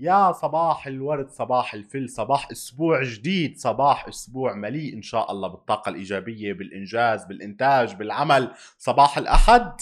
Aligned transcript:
يا 0.00 0.32
صباح 0.32 0.86
الورد 0.86 1.30
صباح 1.30 1.74
الفل 1.74 2.08
صباح 2.08 2.50
أسبوع 2.50 3.02
جديد 3.02 3.56
صباح 3.56 4.08
أسبوع 4.08 4.54
مليء 4.54 4.94
إن 4.94 5.02
شاء 5.02 5.32
الله 5.32 5.48
بالطاقة 5.48 5.88
الإيجابية 5.88 6.52
بالإنجاز 6.52 7.24
بالإنتاج 7.24 7.94
بالعمل. 7.94 8.50
صباح 8.78 9.18
الأحد 9.18 9.72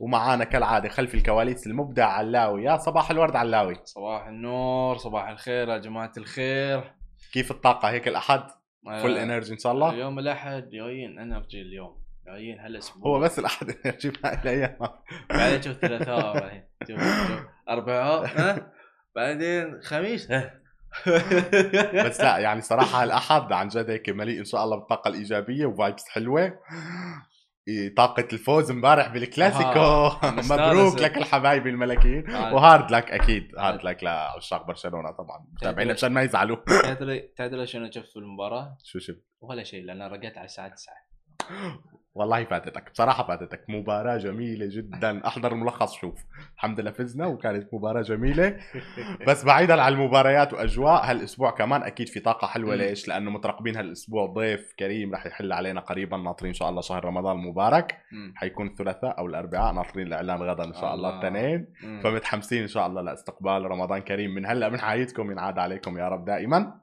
ومعانا 0.00 0.44
كالعادة 0.44 0.88
خلف 0.88 1.14
الكواليس 1.14 1.66
المبدع 1.66 2.06
علاوي. 2.06 2.64
يا 2.64 2.76
صباح 2.76 3.10
الورد 3.10 3.36
علاوي. 3.36 3.76
صباح 3.84 4.26
النور 4.26 4.96
صباح 4.96 5.28
الخير 5.28 5.68
يا 5.68 5.78
جماعة 5.78 6.12
الخير. 6.16 6.92
كيف 7.32 7.50
الطاقة؟ 7.50 7.90
هيك 7.90 8.08
الأحد؟ 8.08 8.42
فل 8.86 9.16
آه، 9.16 9.22
energy 9.22 9.52
إن 9.52 9.58
شاء 9.58 9.72
الله؟ 9.72 9.90
اليوم 9.90 10.18
الأحد 10.18 10.68
جايين 10.68 11.18
energy 11.18 11.62
اليوم 11.62 11.96
جايين 12.26 12.58
هالأسبوع. 12.58 13.12
هو 13.12 13.20
بس 13.20 13.38
الأحد 13.38 13.70
energy 13.86 14.12
ما 14.24 14.40
له 14.44 14.50
أيام 14.50 14.76
بعدين 15.30 15.62
شوف 15.62 15.76
ثلاثاء 15.76 16.40
بعدين 16.40 16.62
شوف 16.88 17.00
شوف 17.00 17.46
أربعاء 17.68 18.26
ها؟ 18.26 18.72
بعدين 19.20 19.80
خميس. 19.82 20.30
ها 20.30 20.60
بس 22.06 22.20
لا 22.20 22.38
يعني 22.38 22.60
صراحة 22.60 23.04
الأحد 23.04 23.52
عن 23.52 23.68
جد 23.68 23.90
هيك 23.90 24.08
مليء 24.08 24.38
إن 24.38 24.44
شاء 24.44 24.64
الله 24.64 24.76
بالطاقه 24.76 25.08
الإيجابية 25.08 25.66
و 25.66 25.73
vibes 25.73 26.08
حلوة. 26.08 26.58
إيه، 27.68 27.94
طاقة 27.94 28.28
الفوز 28.32 28.70
امبارح 28.70 29.08
بالكلاسيكو. 29.08 29.78
آه،. 29.78 30.20
مبروك 30.50 31.00
لك 31.00 31.18
الحبايب 31.18 31.66
الملكيين 31.66 32.30
آه. 32.30 32.54
و 32.54 32.61
hard 32.61 32.90
luck 32.90 33.10
أكيد 33.10 33.58
hard 33.58 33.84
luck 33.84 34.04
لعشاق 34.04 34.66
برشلونة 34.66 35.10
طبعا. 35.10 35.46
متابعين 35.52 35.90
عشان 35.90 36.12
ما 36.12 36.22
يزعلوا. 36.22 36.56
تدري 37.36 37.66
شنو 37.72 37.90
شفت 37.90 38.08
في 38.08 38.16
المباراة؟ 38.16 38.76
شو 38.84 38.98
شو 38.98 39.12
ولا 39.40 39.62
شيء 39.62 39.84
لأن 39.84 40.02
رقيت 40.02 40.38
على 40.38 40.44
الساعة 40.44 40.68
9 40.68 40.94
والله 42.14 42.44
فاتتك. 42.44 42.90
بصراحة 42.92 43.26
فاتتك. 43.26 43.64
مباراة 43.68 44.16
جميلة 44.16 44.66
جدا. 44.70 45.26
أحضر 45.26 45.52
الملخص 45.52 45.94
شوف. 45.94 46.24
الحمد 46.54 46.80
لله 46.80 46.90
فزنا 46.90 47.26
وكانت 47.26 47.74
مباراة 47.74 48.02
جميلة. 48.02 48.56
بس 49.28 49.44
بعيدا 49.44 49.82
عن 49.82 49.92
المباريات 49.92 50.52
وأجواء 50.52 51.10
هالأسبوع 51.10 51.50
كمان 51.50 51.82
أكيد 51.82 52.08
في 52.08 52.20
طاقة 52.20 52.46
حلوة. 52.46 52.74
مم. 52.74 52.80
ليش؟ 52.82 53.08
لأنه 53.08 53.30
مترقبين 53.30 53.76
هالأسبوع 53.76 54.26
ضيف 54.26 54.74
كريم 54.78 55.14
رح 55.14 55.26
يحل 55.26 55.52
علينا 55.52 55.80
قريبا. 55.80 56.16
ناطرين 56.16 56.48
إن 56.48 56.54
شاء 56.54 56.68
الله 56.68 56.80
شهر 56.80 57.04
رمضان 57.04 57.36
المبارك. 57.36 57.98
حيكون 58.34 58.66
الثلاثاء 58.66 59.18
أو 59.18 59.26
الأربعاء. 59.26 59.72
ناطرين 59.74 60.06
الإعلان 60.06 60.42
غدا 60.42 60.64
إن 60.64 60.74
شاء 60.74 60.94
الله 60.94 61.08
الله. 61.08 61.28
الاثنين. 61.28 61.66
فمتحمسين 62.02 62.62
إن 62.62 62.68
شاء 62.68 62.86
الله 62.86 63.02
لاستقبال 63.02 63.70
رمضان 63.70 64.00
كريم 64.00 64.34
من 64.34 64.46
هلأ. 64.46 64.68
من 64.68 64.80
حياتكم 64.80 65.30
ينعاد 65.30 65.58
عليكم 65.58 65.98
يا 65.98 66.08
رب 66.08 66.24
دائما. 66.24 66.80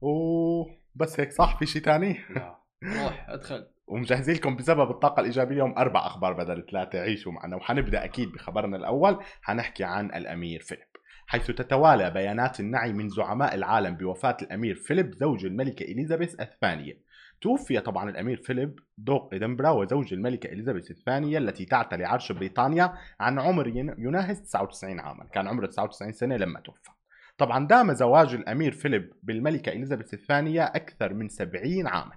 وبس 0.00 1.20
هيك 1.20 1.32
صح؟ 1.32 1.58
في 1.58 1.66
شيء 1.66 1.82
تاني؟ 1.82 2.20
لا. 2.30 2.58
روح 2.84 3.26
ادخل. 3.28 3.77
ومجهزين 3.90 4.34
لكم 4.34 4.56
بسبب 4.56 4.90
الطاقة 4.90 5.20
الإيجابية 5.20 5.56
يوم 5.56 5.74
أربع 5.78 6.06
أخبار 6.06 6.32
بدل 6.32 6.66
ثلاثة 6.70 6.98
عيشوا 6.98 7.32
معنا. 7.32 7.56
وحنبدأ 7.56 8.04
أكيد 8.04 8.32
بخبرنا 8.32 8.76
الأول 8.76 9.18
حنحكي 9.42 9.84
عن 9.84 10.06
الأمير 10.06 10.60
فيليب. 10.60 10.84
حيث 11.26 11.46
تتوالى 11.46 12.10
بيانات 12.10 12.60
النعي 12.60 12.92
من 12.92 13.08
زعماء 13.08 13.54
العالم 13.54 13.94
بوفاة 13.96 14.36
الأمير 14.42 14.74
فيليب 14.74 15.14
زوج 15.14 15.44
الملكة 15.46 15.82
إليزابيث 15.82 16.40
الثانية. 16.40 17.08
توفي 17.40 17.80
طبعا 17.80 18.10
الأمير 18.10 18.36
فيليب 18.36 18.78
دوق 18.98 19.34
إدنبرا 19.34 19.70
وزوج 19.70 20.14
الملكة 20.14 20.46
إليزابيث 20.46 20.90
الثانية 20.90 21.38
التي 21.38 21.64
تعتلي 21.64 22.04
عرش 22.04 22.32
بريطانيا 22.32 22.92
عن 23.20 23.38
عمر 23.38 23.68
ين- 23.68 23.94
يناهز 23.98 24.40
99 24.42 25.00
عاما. 25.00 25.24
كان 25.24 25.48
عمره 25.48 25.66
99 25.66 26.12
سنة 26.12 26.36
لما 26.36 26.60
توفى. 26.60 26.90
طبعا 27.38 27.66
دام 27.66 27.92
زواج 27.92 28.34
الأمير 28.34 28.72
فيليب 28.72 29.12
بالملكة 29.22 29.72
إليزابيث 29.72 30.14
الثانية 30.14 30.62
أكثر 30.64 31.14
من 31.14 31.28
70 31.28 31.86
عاما. 31.86 32.12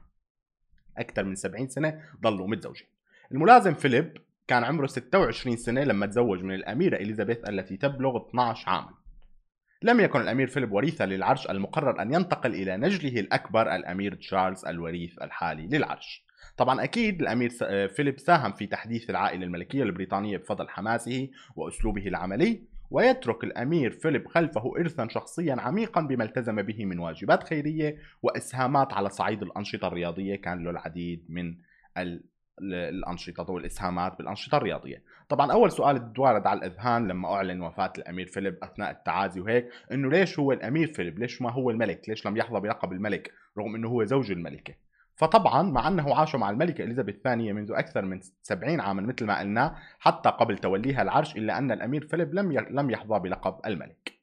أكثر 1.01 1.23
من 1.23 1.35
70 1.35 1.67
سنة 1.67 2.01
ضلوا 2.21 2.47
متزوجين. 2.47 2.87
الملازم 3.31 3.73
فيليب 3.73 4.17
كان 4.47 4.63
عمره 4.63 4.87
26 4.87 5.57
سنة 5.57 5.83
لما 5.83 6.05
تزوج 6.05 6.43
من 6.43 6.55
الأميرة 6.55 6.95
إليزابيث 6.95 7.49
التي 7.49 7.77
تبلغ 7.77 8.27
12 8.29 8.69
عاما. 8.69 8.93
لم 9.83 9.99
يكن 9.99 10.21
الأمير 10.21 10.47
فيليب 10.47 10.71
وريثا 10.71 11.05
للعرش 11.05 11.49
المقرر 11.49 12.01
أن 12.01 12.13
ينتقل 12.13 12.53
إلى 12.53 12.77
نجله 12.77 13.19
الأكبر 13.19 13.75
الأمير 13.75 14.15
تشارلز 14.15 14.65
الوريث 14.65 15.21
الحالي 15.21 15.67
للعرش. 15.67 16.25
طبعا 16.57 16.83
أكيد 16.83 17.21
الأمير 17.21 17.51
آه، 17.63 17.87
فيليب 17.87 18.19
ساهم 18.19 18.51
في 18.51 18.67
تحديث 18.67 19.09
العائلة 19.09 19.43
الملكية 19.43 19.83
البريطانية 19.83 20.37
بفضل 20.37 20.69
حماسه 20.69 21.29
وأسلوبه 21.55 22.07
العملي 22.07 22.61
ويترك 22.91 23.43
الأمير 23.43 23.91
فيليب 23.91 24.27
خلفه 24.27 24.73
إرثا 24.79 25.07
شخصيا 25.07 25.55
عميقا 25.59 26.01
بما 26.01 26.23
التزم 26.23 26.61
به 26.61 26.85
من 26.85 26.99
واجبات 26.99 27.43
خيرية 27.43 27.97
وإسهامات 28.21 28.93
على 28.93 29.09
صعيد 29.09 29.41
الأنشطة 29.43 29.87
الرياضية. 29.87 30.35
كان 30.35 30.63
له 30.63 30.69
العديد 30.71 31.25
من 31.29 31.47
ال- 31.97 32.23
ال- 32.61 32.73
الأنشطة 32.73 33.51
والإسهامات 33.51 34.17
بالأنشطة 34.17 34.57
الرياضية. 34.57 35.03
طبعا 35.29 35.51
أول 35.51 35.71
سؤال 35.71 36.13
توارد 36.13 36.47
على 36.47 36.57
الأذهان 36.57 37.07
لما 37.07 37.33
أعلن 37.33 37.61
وفاة 37.61 37.93
الأمير 37.97 38.25
فيليب 38.27 38.57
أثناء 38.63 38.91
التعازي 38.91 39.39
وهيك 39.39 39.67
إنه 39.91 40.09
ليش 40.11 40.39
هو 40.39 40.51
الأمير 40.51 40.93
فيليب؟ 40.93 41.19
ليش 41.19 41.41
ما 41.41 41.51
هو 41.51 41.69
الملك؟ 41.69 42.09
ليش 42.09 42.27
لم 42.27 42.37
يحظى 42.37 42.59
بلقب 42.59 42.91
الملك؟ 42.91 43.31
رغم 43.57 43.75
إنه 43.75 43.87
هو 43.87 44.03
زوج 44.03 44.31
الملكة. 44.31 44.73
فطبعا 45.15 45.61
مع 45.61 45.87
أنه 45.87 46.15
عاش 46.15 46.35
مع 46.35 46.49
الملكة 46.49 46.83
إليزابيث 46.83 47.15
الثانية 47.15 47.53
منذ 47.53 47.71
أكثر 47.71 48.05
من 48.05 48.19
70 48.41 48.79
عاما 48.79 49.01
مثل 49.01 49.25
ما 49.25 49.39
قلنا 49.39 49.75
حتى 49.99 50.29
قبل 50.29 50.57
توليها 50.57 51.01
العرش 51.01 51.35
إلا 51.35 51.57
أن 51.57 51.71
الأمير 51.71 52.07
فيليب 52.07 52.33
لم 52.33 52.51
لم 52.51 52.89
يحظى 52.89 53.19
بلقب 53.19 53.59
الملك. 53.65 54.13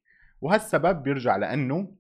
وهالسبب 0.41 1.03
بيرجع 1.03 1.37
لأنه 1.37 1.95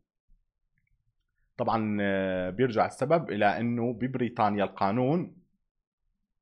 طبعا 1.56 1.98
آه، 2.00 2.50
بيرجع 2.50 2.86
السبب 2.86 3.30
إلى 3.30 3.60
أنه 3.60 3.92
ببريطانيا 3.92 4.64
القانون 4.64 5.36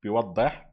بيوضح 0.02 0.70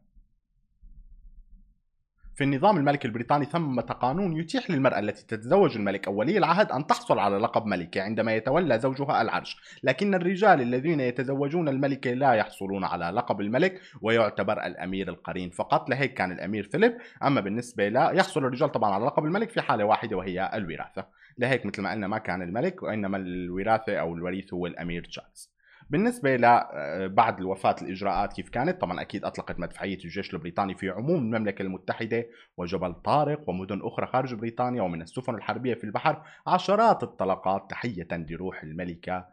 في 2.36 2.44
النظام 2.44 2.78
الملكي 2.78 3.08
البريطاني 3.08 3.46
ثمة 3.46 3.82
قانون 3.82 4.38
يتيح 4.38 4.72
للمرأة 4.72 5.00
التي 5.00 5.26
تتزوج 5.28 5.78
الملك 5.78 6.08
أو 6.08 6.14
ولي 6.14 6.38
العهد 6.38 6.72
أن 6.72 6.88
تحصل 6.88 7.20
على 7.20 7.38
لقب 7.38 7.66
ملكة 7.66 8.02
عندما 8.02 8.36
يتولى 8.36 8.80
زوجها 8.80 9.22
العرش. 9.22 9.58
لكن 9.84 10.16
الرجال 10.16 10.62
الذين 10.62 11.00
يتزوجون 11.00 11.70
الملكة 11.70 12.14
لا 12.14 12.34
يحصلون 12.34 12.84
على 12.84 13.06
لقب 13.06 13.42
الملك 13.42 13.82
ويعتبر 14.02 14.66
الأمير 14.66 15.10
القرين 15.10 15.50
فقط. 15.50 15.90
لهيك 15.90 16.14
كان 16.14 16.32
الأمير 16.32 16.64
فيليب. 16.64 16.98
أما 17.24 17.42
بالنسبة 17.42 17.88
لا 17.88 18.12
يحصل 18.12 18.46
الرجال 18.46 18.72
طبعا 18.72 18.94
على 18.94 19.06
لقب 19.06 19.26
الملك 19.26 19.50
في 19.50 19.62
حالة 19.62 19.84
واحدة 19.84 20.18
وهي 20.18 20.52
الوراثة. 20.54 21.06
لهيك 21.38 21.66
مثل 21.66 21.82
ما 21.82 21.92
قلنا 21.92 22.08
ما 22.08 22.18
كان 22.18 22.42
الملك 22.42 22.84
وإنما 22.84 23.18
الوراثة 23.18 23.98
أو 23.98 24.16
الوريث 24.16 24.54
هو 24.54 24.68
الأمير 24.68 25.04
تشارلز. 25.04 25.53
بالنسبة 25.90 26.36
ل 26.36 26.46
آه، 26.46 27.08
بعد 27.08 27.40
الوفاة 27.40 27.76
الإجراءات 27.82 28.34
كيف 28.34 28.50
كانت 28.50 28.82
طبعا 28.82 29.02
أكيد 29.02 29.26
أطلقت 29.26 29.60
مدفعية 29.60 29.98
الجيش 30.06 30.34
البريطاني 30.34 30.76
في 30.76 30.90
عموم 30.90 31.20
المملكة 31.20 31.62
المتحدة 31.62 32.26
وجبل 32.58 32.94
طارق 32.94 33.50
ومدن 33.50 33.82
أخرى 33.84 34.08
خارج 34.08 34.34
بريطانيا 34.34 34.82
ومن 34.82 35.02
السفن 35.02 35.36
الحربية 35.36 35.74
في 35.74 35.84
البحر 35.84 36.24
عشرات 36.48 37.04
الطلقات 37.04 37.70
تحية 37.70 38.08
لروح 38.12 38.64
الملكة 38.64 39.26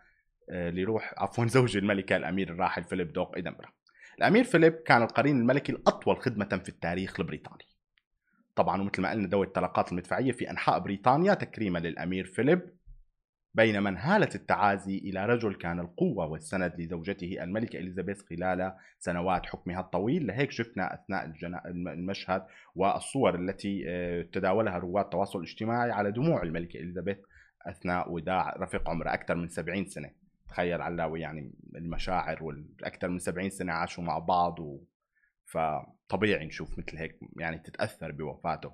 آه، 0.51 0.71
لروح 0.71 1.15
عفوا 1.19 1.47
زوج 1.57 1.77
الملكة 1.77 2.17
الأمير 2.17 2.51
الراحل 2.51 2.85
فيليب 2.85 3.13
دوق 3.13 3.39
إدنبرا 3.39 3.69
الأمير 4.19 4.45
فيليب 4.45 4.73
كان 4.73 5.03
القرين 5.03 5.37
الملكي 5.37 5.73
الأطول 5.73 6.21
خدمة 6.21 6.61
في 6.65 6.69
التاريخ 6.69 7.21
البريطاني. 7.21 7.65
طبعا 8.57 8.81
ومثل 8.81 9.03
ما 9.03 9.11
قلنا 9.11 9.29
ذوي 9.29 9.47
الطلقات 9.47 9.93
المدفعية 9.93 10.33
في 10.33 10.51
أنحاء 10.51 10.79
بريطانيا 10.79 11.35
تكريما 11.35 11.79
للأمير 11.79 12.25
فيليب 12.25 12.61
بينما 13.55 13.91
انهالت 13.91 14.35
التعازي 14.35 14.99
إلى 14.99 15.27
رجل 15.27 15.55
كان 15.55 15.81
القوة 15.81 16.27
والسند 16.27 16.73
لزوجته 16.79 17.43
الملكة 17.43 17.79
إليزابيث 17.79 18.23
خلال 18.23 18.73
سنوات 18.99 19.47
حكمها 19.47 19.81
الطويل. 19.81 20.27
لهيك 20.27 20.51
شفنا 20.51 20.95
أثناء 20.95 21.33
المشهد 21.67 22.47
والصور 22.75 23.35
التي 23.35 23.85
آه، 23.89 24.23
تداولها 24.23 24.79
رواد 24.79 25.05
التواصل 25.05 25.39
الاجتماعي 25.39 25.91
على 25.91 26.13
دموع 26.13 26.43
الملكة 26.43 26.77
إليزابيث 26.77 27.19
أثناء 27.67 28.13
وداع 28.13 28.57
رفيق 28.59 28.91
عمرها 28.91 29.15
أكثر 29.15 29.35
من 29.35 29.49
70 29.49 29.87
سنة. 29.87 30.11
تخيل 30.49 30.83
علاوي 30.83 31.21
يعني 31.21 31.53
المشاعر 31.77 32.45
والأكثر 32.45 33.09
من 33.09 33.19
70 33.19 33.51
سنة 33.51 33.73
عاشوا 33.73 34.05
مع 34.05 34.19
بعض 34.19 34.61
و... 34.61 34.81
فطبيعي 35.45 36.47
نشوف 36.47 36.79
مثل 36.79 36.97
هيك 36.97 37.19
يعني 37.39 37.59
تتأثر 37.59 38.13
بوفاته. 38.13 38.73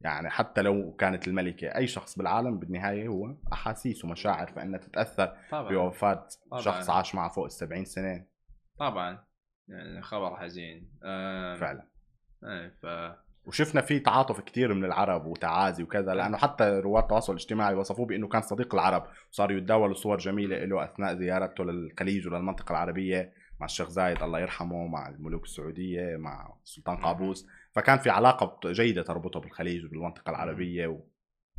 يعني 0.00 0.30
حتى 0.30 0.62
لو 0.62 0.92
كانت 0.98 1.28
الملكة 1.28 1.66
أي 1.68 1.86
شخص 1.86 2.18
بالعالم 2.18 2.58
بالنهاية 2.58 3.08
هو 3.08 3.34
أحاسيس 3.52 4.04
ومشاعر 4.04 4.46
فإنها 4.46 4.78
تتأثر 4.78 5.36
طبعا. 5.50 5.72
بوفاة 5.72 6.26
طبعاً. 6.50 6.62
شخص 6.62 6.90
عاش 6.90 7.14
معه 7.14 7.28
فوق 7.28 7.44
السبعين 7.44 7.84
سنة. 7.84 8.24
طبعا. 8.78 9.18
يعني 9.68 10.02
خبر 10.02 10.36
حزين. 10.36 10.90
آم، 11.04 11.56
فعلا. 11.56 11.86
إيه 12.44 12.68
ف 12.82 12.86
وشفنا 13.46 13.80
في 13.80 13.98
تعاطف 14.00 14.40
كتير 14.40 14.74
من 14.74 14.84
العرب 14.84 15.26
وتعازي 15.26 15.82
وكذا 15.82 16.14
لأنه 16.14 16.36
حتى 16.36 16.64
رواد 16.64 17.02
التواصل 17.02 17.32
الاجتماعي 17.32 17.74
وصفوه 17.74 18.06
بأنه 18.06 18.28
كان 18.28 18.42
صديق 18.42 18.74
العرب 18.74 19.06
وصاروا 19.32 19.56
يتداولوا 19.56 19.94
صور 19.94 20.18
جميلة 20.18 20.64
له 20.64 20.84
أثناء 20.84 21.14
زيارته 21.14 21.64
للخليج 21.64 22.28
وللمنطقة 22.28 22.72
العربية 22.72 23.32
مع 23.60 23.66
الشيخ 23.66 23.88
زايد 23.88 24.22
الله 24.22 24.40
يرحمه 24.40 24.86
مع 24.86 25.08
الملوك 25.08 25.44
السعودية 25.44 26.16
مع 26.16 26.54
السلطان 26.64 26.96
قابوس. 26.96 27.46
فكان 27.72 27.98
في 27.98 28.10
علاقة 28.10 28.72
جيدة 28.72 29.02
تربطه 29.02 29.40
بالخليج 29.40 29.84
وبالمنطقة 29.84 30.30
العربية 30.30 30.86
و... 30.86 31.00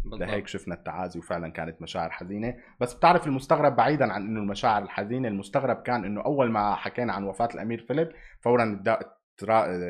لهيك 0.06 0.48
شفنا 0.48 0.76
التعازي 0.76 1.20
وفعلا 1.20 1.52
كانت 1.52 1.82
مشاعر 1.82 2.10
حزينة. 2.10 2.58
بس 2.80 2.94
بتعرف 2.94 3.28
المستغرب 3.28 3.76
بعيدا 3.76 4.14
عن 4.14 4.26
إنه 4.26 4.40
المشاعر 4.40 4.84
الحزينة 4.84 5.28
المستغرب 5.28 5.82
كان 5.82 6.06
إنه 6.06 6.22
أول 6.22 6.52
ما 6.52 6.76
حكينا 6.76 7.14
عن 7.14 7.24
وفاة 7.24 7.50
الأمير 7.54 7.86
فيليب 7.88 8.12
فورا 8.42 8.84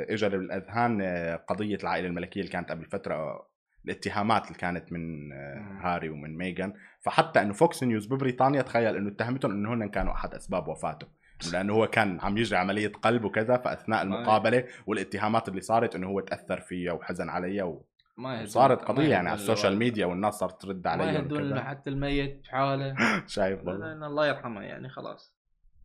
اجى 0.10 0.28
للأذهان 0.28 1.02
قضية 1.48 1.78
العائلة 1.84 2.08
الملكية 2.08 2.42
اللي 2.42 2.52
كانت 2.52 2.72
قبل 2.72 2.86
فترة 2.86 3.48
الاتهامات 3.86 4.48
اللي 4.48 4.58
كانت 4.58 4.92
من 4.92 5.34
آه،. 5.34 5.80
هاري 5.82 6.10
ومن 6.10 6.38
ميغان. 6.38 6.74
فحتى 7.00 7.42
إنه 7.42 7.54
فوكس 7.54 7.84
نيوز 7.84 8.06
ببريطانيا 8.06 8.62
تخيل 8.62 8.96
إنه 8.96 9.10
اتهمتهم 9.10 9.52
إنه 9.52 9.74
هن 9.74 9.90
كانوا 9.90 10.14
أحد 10.14 10.34
أسباب 10.34 10.68
وفاته 10.68 11.08
لأنه 11.54 11.74
هو 11.74 11.88
كان 11.88 12.20
عم 12.22 12.38
يجري 12.38 12.60
عملية 12.60 12.92
قلب 13.02 13.24
وكذا 13.24 13.58
فأثناء 13.58 14.02
المقابلة 14.04 14.64
والاتهامات 14.88 15.50
اللي 15.50 15.62
صارت 15.62 15.96
إنه 15.96 16.08
هو 16.08 16.20
تأثر 16.20 16.62
فيها 16.62 16.92
وحزن 16.94 17.30
عليها 17.30 17.80
ما 18.18 18.34
يهدون- 18.36 18.44
وصارت 18.46 18.82
ما 18.82 18.88
قضية 18.88 19.10
يعني 19.10 19.30
على 19.30 19.36
السوشيال. 19.40 19.78
ميديا 19.78 20.06
والناس 20.06 20.34
صارت 20.34 20.62
ترد 20.62 20.86
ما 20.86 20.92
عليه 20.92 21.06
يهدون. 21.06 21.60
حتى 21.60 21.90
الميت 21.90 22.42
بحالة 22.44 22.96
شايف 23.28 23.60
الله 23.70 24.28
يرحمه 24.28 24.62
يعني 24.62 24.90
خلاص 24.90 25.34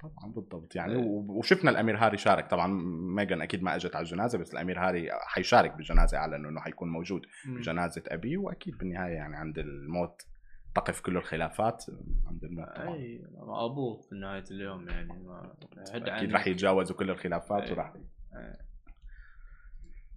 طبعا 0.03 0.33
بالضبط 0.33 0.77
يعني 0.77 0.93
إيه. 0.93 0.99
و- 0.99 1.39
وشفنا 1.39 1.71
الأمير 1.71 1.97
هاري 1.97 2.17
شارك 2.17 2.51
طبعا 2.51 2.67
ميغان 3.17 3.43
أكيد 3.43 3.63
ما 3.63 3.75
أجت 3.77 3.97
على 3.97 4.03
الجنازة 4.05 4.39
بس 4.39 4.53
الأمير 4.55 4.79
هاري 4.79 5.09
حيشارك 5.27 5.75
بالجنازة 5.77 6.19
اعلن 6.19 6.47
انه 6.47 6.61
حيكون 6.61 6.89
موجود 6.89 7.27
بجنازة 7.47 8.03
أبيه 8.09 8.37
وأكيد 8.39 8.79
بالنهاية 8.79 9.13
يعني 9.15 9.37
عند 9.37 9.59
الموت 9.59 10.23
تقف 10.77 11.01
كل 11.01 11.17
الخلافات 11.17 11.85
عند 12.27 12.45
الموت 12.45 12.69
طبعا 12.77 12.95
أي 12.95 13.25
ابوه 13.39 13.97
في 13.97 14.15
نهاية 14.15 14.45
اليوم 14.51 14.89
يعني 14.89 15.13
ما 15.13 15.55
أكيد. 15.95 16.33
راح 16.33 16.47
يتجاوزوا 16.47 16.97
كل 16.97 17.11
الخلافات 17.11 17.63
إيه. 17.63 17.73
وراح 17.73 17.93
إيه. 18.35 18.67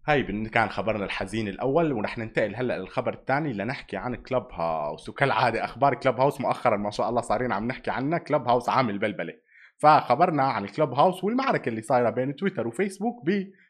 هاي 0.08 0.24
كان 0.48 0.70
خبرنا 0.70 1.06
الحزين 1.06 1.48
الأول 1.48 1.94
ورح 1.94 2.18
ننتقل 2.18 2.56
هلأ 2.56 2.80
للخبر 2.80 3.14
الثاني 3.14 3.54
لنحكي 3.54 3.98
عن 3.98 4.16
كلب 4.16 4.46
هاوس 4.52 5.10
وكالعادة 5.10 5.66
أخبار 5.66 5.96
كلب 5.96 6.20
هاوس 6.20 6.42
مؤخرا 6.42 6.78
ما 6.78 6.92
شاء 6.92 7.10
الله 7.10 7.22
صارين 7.22 7.52
عم 7.52 7.68
نحكي 7.68 7.92
عنها 7.92 8.18
كلب 8.18 8.48
هاوس 8.48 8.70
عامل 8.70 9.00
بلبلة 9.00 9.34
فخبرنا 9.78 10.44
عن 10.44 10.64
الكلوب 10.64 10.94
هاوس 10.94 11.24
والمعركة 11.24 11.70
اللي 11.70 11.82
صايرة 11.82 12.10
بين 12.10 12.36
تويتر 12.36 12.68
وفيسبوك 12.68 13.26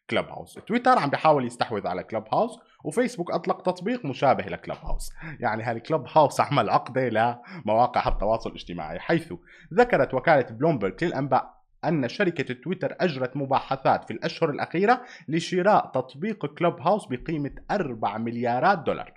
بكلوب 0.10 0.30
هاوس 0.30 0.54
تويتر 0.54 1.00
عم 1.00 1.10
بيحاول 1.10 1.46
يستحوذ 1.46 1.88
على 1.88 2.04
كلوب 2.04 2.24
هاوس 2.34 2.60
وفيسبوك 2.84 3.32
أطلق 3.32 3.62
تطبيق 3.62 4.06
مشابه 4.06 4.44
لكلوب 4.44 4.78
هاوس 4.84 5.14
يعني 5.40 5.64
هالكلوب 5.64 6.06
هاوس 6.16 6.42
عمل 6.42 6.70
عقدة 6.70 7.10
لمواقع 7.10 8.08
التواصل 8.08 8.50
الاجتماعي؟ 8.50 9.00
حيث 9.00 9.34
ذكرت 9.74 10.14
وكالة 10.14 10.46
بلومبرج 10.50 11.04
للأنباء 11.04 11.60
أن 11.86 12.08
شركة 12.08 12.54
تويتر 12.54 12.96
أجرت 13.00 13.38
مباحثات 13.38 14.04
في 14.04 14.12
الأشهر 14.12 14.50
الأخيرة 14.50 15.02
لشراء 15.28 15.92
تطبيق 15.94 16.46
كلوب 16.46 16.80
هاوس 16.82 17.06
بقيمة 17.06 17.52
4 17.72 18.18
مليارات 18.18 18.80
دولار. 18.80 19.14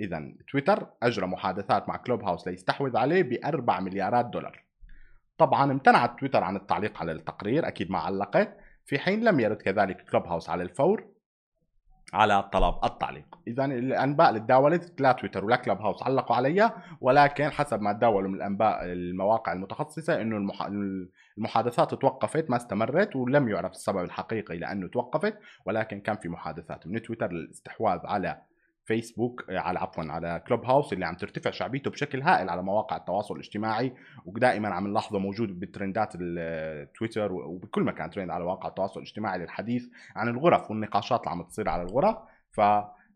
إذا 0.00 0.22
تويتر 0.50 0.86
أجرى 1.02 1.26
محادثات 1.26 1.88
مع 1.88 1.96
كلوب 1.96 2.24
هاوس 2.24 2.48
ليستحوذ 2.48 2.96
عليه 2.96 3.22
ب 3.22 3.38
4 3.44 3.80
مليارات 3.80 4.26
دولار. 4.26 4.62
طبعا 5.38 5.72
امتنعت 5.72 6.20
تويتر 6.20 6.44
عن 6.44 6.56
التعليق 6.56 7.00
على 7.00 7.12
التقرير 7.12 7.68
أكيد 7.68 7.90
ما 7.90 7.98
علقت 7.98 8.56
في 8.86 8.98
حين 8.98 9.24
لم 9.24 9.40
يرد 9.40 9.56
كذلك 9.56 10.04
كلوب 10.10 10.26
هاوس 10.26 10.50
على 10.50 10.62
الفور 10.62 11.06
على 12.12 12.42
طلب 12.42 12.74
التعليق. 12.84 13.38
اذا 13.48 13.64
الأنباء 13.64 14.28
اللي 14.28 14.40
تداولت 14.40 15.00
لا 15.00 15.12
تويتر 15.12 15.44
ولا 15.44 15.56
كلوب 15.56 15.78
هاوس 15.78 16.02
علقوا 16.02 16.36
عليها 16.36 16.82
ولكن 17.00 17.50
حسب 17.50 17.80
ما 17.80 17.92
تداولوا 17.92 18.30
من 18.30 18.34
الأنباء 18.34 18.84
المواقع 18.84 19.52
المتخصصة 19.52 20.20
إنه 20.20 20.36
المح... 20.36 20.68
المحادثات 21.38 21.94
توقفت 21.94 22.50
ما 22.50 22.56
استمرت 22.56 23.16
ولم 23.16 23.48
يعرف 23.48 23.72
السبب 23.72 24.04
الحقيقي 24.04 24.58
لأنه 24.58 24.88
توقفت 24.88 25.38
ولكن 25.66 26.00
كان 26.00 26.16
في 26.16 26.28
محادثات 26.28 26.86
من 26.86 27.02
تويتر 27.02 27.32
للاستحواذ 27.32 28.00
على 28.04 28.42
فيسبوك 28.86 29.44
على 29.50 29.78
عفوا 29.78 30.04
على 30.04 30.42
كلوب 30.48 30.64
هاوس 30.64 30.92
اللي 30.92 31.06
عم 31.06 31.14
ترتفع 31.14 31.50
شعبيته 31.50 31.90
بشكل 31.90 32.22
هائل 32.22 32.48
على 32.48 32.62
مواقع 32.62 32.96
التواصل 32.96 33.34
الاجتماعي 33.34 33.92
ودائما 34.26 34.68
عم 34.68 34.86
نلاحظه 34.86 35.18
موجود 35.18 35.60
بالترندات 35.60 36.12
التويتر 36.20 37.32
وبكل 37.32 37.82
مكان 37.82 38.10
ترند 38.10 38.30
على 38.30 38.44
مواقع 38.44 38.68
التواصل 38.68 39.00
الاجتماعي 39.00 39.38
للحديث 39.38 39.86
عن 40.16 40.28
الغرف 40.28 40.70
والنقاشات 40.70 41.20
اللي 41.20 41.30
عم 41.30 41.42
تصير 41.42 41.68
على 41.68 41.82
الغرف. 41.82 42.16
ف 42.50 42.60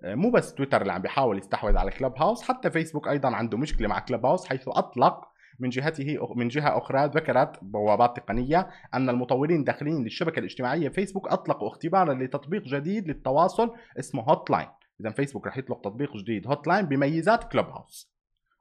مو 0.05 0.31
بس 0.31 0.55
تويتر 0.55 0.83
اللي 0.83 0.93
عم 0.93 1.03
بيحاول 1.03 1.39
يستحوذ 1.39 1.77
على 1.77 1.91
كلوب 1.91 2.19
هاوس 2.19 2.43
حتى 2.43 2.71
فيسبوك 2.71 3.09
أيضا 3.09 3.37
عنده 3.37 3.59
مشكلة 3.59 3.89
مع 3.89 3.99
كلوب 3.99 4.27
هاوس 4.27 4.47
حيث 4.49 4.69
أطلق 4.69 5.31
من 5.59 5.69
جهته 5.69 6.35
من 6.37 6.49
جهة 6.49 6.79
أخرى 6.79 7.07
ذكرت 7.07 7.59
بوابات 7.63 8.17
تقنية 8.17 8.69
أن 8.95 9.11
المطورين 9.11 9.61
الداخليين 9.61 10.05
للشبكة 10.05 10.39
الاجتماعية 10.39 10.89
فيسبوك 10.89 11.29
أطلقوا 11.29 11.69
اختبارا 11.69 12.15
لتطبيق 12.15 12.63
جديد 12.63 13.09
للتواصل 13.09 13.75
اسمه 13.99 14.23
هوت 14.23 14.51
لاين 14.51 14.69
اذا 15.01 15.11
فيسبوك 15.11 15.47
رح 15.47 15.59
يطلق 15.59 15.81
تطبيق 15.81 16.17
جديد. 16.17 16.47
هوت 16.47 16.67
لاين 16.67 16.87
بميزات 16.87 17.45
كلوب 17.45 17.67
هاوس. 17.67 18.11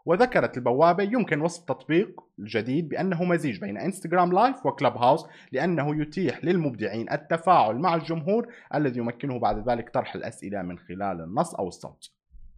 وذكرت 0.06 0.58
البوابة 0.58 1.04
يمكن 1.04 1.42
وصف 1.42 1.62
التطبيق 1.62 2.22
الجديد 2.40 2.90
بأنه 2.90 3.24
مزيج 3.24 3.60
بين 3.60 3.78
إنستغرام 3.78 4.34
لايف 4.34 4.66
وكلوب 4.66 4.98
هاوس 4.98 5.26
لأنه 5.52 6.02
يتيح 6.02 6.46
للمبدعين 6.46 7.12
التفاعل 7.12 7.76
مع 7.76 7.96
الجمهور 7.96 8.48
الذي 8.76 9.00
يمكنه 9.00 9.40
بعد 9.40 9.70
ذلك 9.70 9.90
طرح 9.90 10.16
الأسئلة 10.16 10.62
من 10.62 10.80
خلال 10.80 11.22
النص 11.22 11.56
أو 11.56 11.68
الصوت. 11.68 12.10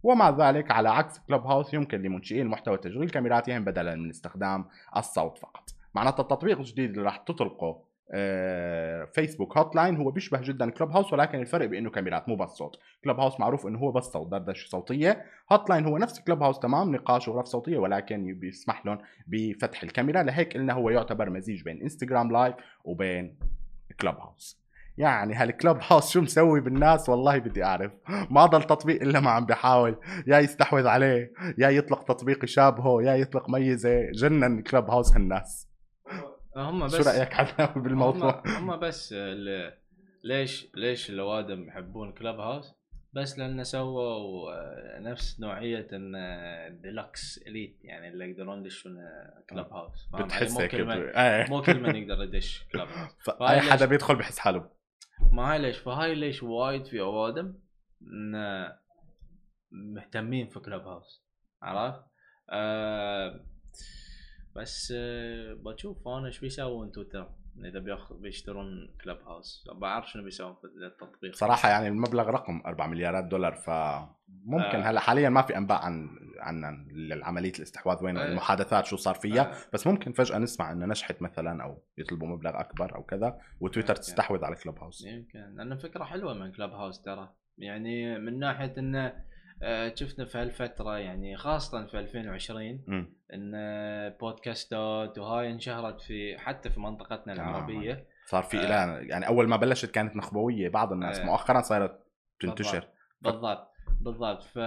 ومع 0.02 0.30
ذلك 0.30 0.70
على 0.70 0.88
عكس 0.88 1.18
كلوب 1.18 1.42
هاوس 1.42 1.74
يمكن 1.74 2.02
لمنشئي 2.02 2.42
المحتوى 2.42 2.76
تشغيل 2.76 3.10
كاميراتهم 3.10 3.64
بدلا 3.64 3.94
من 3.94 4.10
استخدام 4.10 4.64
الصوت 4.96 5.38
فقط. 5.38 5.70
معناتها 5.94 6.22
التطبيق 6.22 6.58
الجديد 6.58 6.90
اللي 6.90 7.02
راح 7.02 7.16
تطلقه 7.16 7.91
فيسبوك 9.14 9.58
هوت 9.58 9.76
لاين 9.76 9.96
هو 9.96 10.10
بيشبه 10.10 10.40
جدا 10.40 10.70
كلوب 10.70 10.90
هاوس 10.90 11.12
ولكن 11.12 11.40
الفرق 11.40 11.66
بأنه 11.66 11.90
كاميرات 11.90 12.28
مو 12.28 12.36
بس 12.36 12.50
صوت. 12.50 12.76
كلوب 13.04 13.20
هاوس 13.20 13.40
معروف 13.40 13.66
إنه 13.66 13.78
هو 13.78 13.92
بس 13.92 14.04
صوت 14.04 14.28
دردشة 14.28 14.68
صوتية. 14.68 15.24
هوت 15.52 15.70
لاين 15.70 15.84
هو 15.84 15.98
نفس 15.98 16.20
كلوب 16.20 16.42
هاوس 16.42 16.58
تمام؟ 16.58 16.94
نقاش 16.94 17.28
وغرف 17.28 17.46
صوتية 17.46 17.78
ولكن 17.78 18.34
بيسمح 18.34 18.86
لهم 18.86 18.98
بفتح 19.26 19.82
الكاميرا. 19.82 20.22
لهيك 20.22 20.54
قلنا 20.54 20.72
هو 20.72 20.90
يعتبر 20.90 21.30
مزيج 21.30 21.62
بين 21.62 21.82
انستغرام 21.82 22.32
لايف 22.32 22.54
وبين 22.84 23.38
كلوب 24.00 24.14
هاوس 24.16 24.62
يعني 24.98 25.34
هالكلوب 25.34 25.78
هاوس 25.90 26.10
شو 26.10 26.20
مسوي 26.20 26.60
بالناس؟ 26.60 27.08
والله 27.08 27.38
بدي 27.38 27.64
أعرف. 27.64 27.92
ما 28.30 28.46
ضل 28.46 28.62
تطبيق 28.62 29.02
إلا 29.02 29.20
ما 29.20 29.30
عم 29.30 29.46
بيحاول 29.46 29.96
يا 30.26 30.38
يستحوذ 30.38 30.86
عليه 30.86 31.32
يا 31.58 31.68
يطلق 31.68 32.02
تطبيق 32.02 32.44
يشابهه 32.44 33.02
يا 33.02 33.14
يطلق 33.14 33.50
ميزة. 33.50 34.10
جنن 34.10 34.62
كلوب 34.62 34.90
هاوس 34.90 35.12
هالناس. 35.12 35.71
هم 36.56 36.86
بس 36.86 36.96
شو 36.96 37.02
رأيك 37.10 37.32
حدا 37.32 37.66
بالموضوع؟ 37.82 38.42
هم, 38.46 38.70
هم 38.70 38.76
بس 38.80 39.12
ال- 39.16 39.74
ليش 40.24 40.66
ليش 40.74 41.10
الأوادم 41.10 41.68
يحبون 41.68 42.12
كلوب 42.12 42.40
هاوس؟ 42.40 42.74
بس 43.12 43.38
لأن 43.38 43.64
سووا 43.64 44.52
آه، 44.52 44.98
نفس 44.98 45.40
نوعية 45.40 45.88
إن 45.92 46.12
deluxe 46.82 47.38
elite 47.46 47.78
يعني 47.84 48.08
اللي 48.08 48.30
يقدرون 48.30 48.58
يدشون 48.60 48.96
كلوب 49.50 49.72
هاوس؟ 49.72 50.08
بتحس 50.14 50.52
مو 50.52 50.60
هيك 50.60 50.70
كل 50.70 50.84
من 50.84 51.12
مو 51.50 51.62
كل 51.62 51.80
من 51.80 51.96
يقدر 51.96 52.22
يدش 52.22 52.64
كلوب 52.72 52.88
هاوس 52.88 53.28
اي 53.40 53.60
حدا 53.60 53.86
بيدخل 53.86 54.16
بحس 54.16 54.38
حاله. 54.38 54.70
ما 55.32 55.52
هاي 55.52 55.58
ليش 55.58 55.78
فهاي 55.78 56.14
ليش 56.14 56.42
وايد 56.42 56.84
في 56.86 57.00
أوادم 57.00 57.54
مهتمين 59.72 60.48
في 60.48 60.60
كلوب 60.60 60.86
هاوس 60.86 61.24
عرفت؟ 61.62 62.02
آه 62.50 63.40
بس 64.56 64.92
آه 64.96 65.54
بشوف 65.54 66.08
أنا 66.08 66.26
إيش 66.26 66.40
بيسوون 66.40 66.92
تويتر 66.92 67.28
إذا 67.64 67.78
بياخذ 67.78 68.20
بيشترون 68.20 68.94
كلاب 69.04 69.18
هاوس 69.26 69.64
بعرف 69.74 70.10
شنو 70.10 70.22
بيسوون 70.22 70.54
في 70.54 70.66
التطبيق 70.66 71.34
صراحة 71.34 71.68
يعني 71.68 71.88
المبلغ 71.88 72.30
رقم 72.30 72.62
4 72.66 72.86
مليارات 72.86 73.24
دولار 73.24 73.54
فممكن 73.54 74.78
آه. 74.78 74.90
هلأ 74.90 75.00
حاليا 75.00 75.28
ما 75.28 75.42
في 75.42 75.56
أنباء 75.56 75.82
عن 75.82 76.08
عن 76.38 76.64
عملية 77.22 77.52
الاستحواذ 77.56 78.04
وين 78.04 78.16
آه. 78.16 78.26
المحادثات 78.26 78.86
شو 78.86 78.96
صار 78.96 79.14
فيها 79.14 79.52
آه. 79.52 79.56
بس 79.72 79.86
ممكن 79.86 80.12
فجأة 80.12 80.38
نسمع 80.38 80.72
إنه 80.72 80.86
نجحت 80.86 81.22
مثلا 81.22 81.62
أو 81.62 81.82
يطلبوا 81.98 82.28
مبلغ 82.28 82.60
أكبر 82.60 82.94
أو 82.94 83.02
كذا 83.02 83.40
وتويتر 83.60 83.94
ممكن. 83.94 84.00
تستحوذ 84.00 84.44
على 84.44 84.56
كلوب 84.56 84.78
هاوس 84.78 85.04
يمكن 85.04 85.54
لأنه 85.56 85.76
فكرة 85.76 86.04
حلوة 86.04 86.34
من 86.34 86.52
كلاب 86.52 86.70
هاوس 86.70 87.02
ترى 87.02 87.34
يعني 87.58 88.18
من 88.18 88.38
ناحية 88.38 88.74
إنه 88.78 89.06
آه، 89.06 89.24
شفنا 89.94 90.24
في 90.24 90.38
هالفترة 90.38 90.98
يعني 90.98 91.36
خاصة 91.36 91.86
في 91.86 91.98
2020 91.98 92.84
مم. 92.86 93.12
إن 93.34 93.52
بودكاستات 94.20 95.18
وهاي 95.18 95.50
انشهرت 95.50 96.00
في 96.00 96.38
حتى 96.38 96.70
في 96.70 96.80
منطقتنا 96.80 97.34
تماماً. 97.34 97.50
العربية 97.50 98.06
صار 98.26 98.42
في 98.42 98.58
آه. 98.58 99.00
يعني 99.00 99.26
أول 99.26 99.48
ما 99.48 99.56
بلشت 99.56 99.90
كانت 99.90 100.16
نخبوية 100.16 100.68
بعض 100.68 100.92
الناس 100.92 101.18
آه. 101.18 101.24
مؤخرا 101.24 101.60
صارت 101.60 102.00
تنتشر 102.40 102.88
بالضبط 103.20 103.68
بالضبط 104.00 104.42
ف 104.42 104.58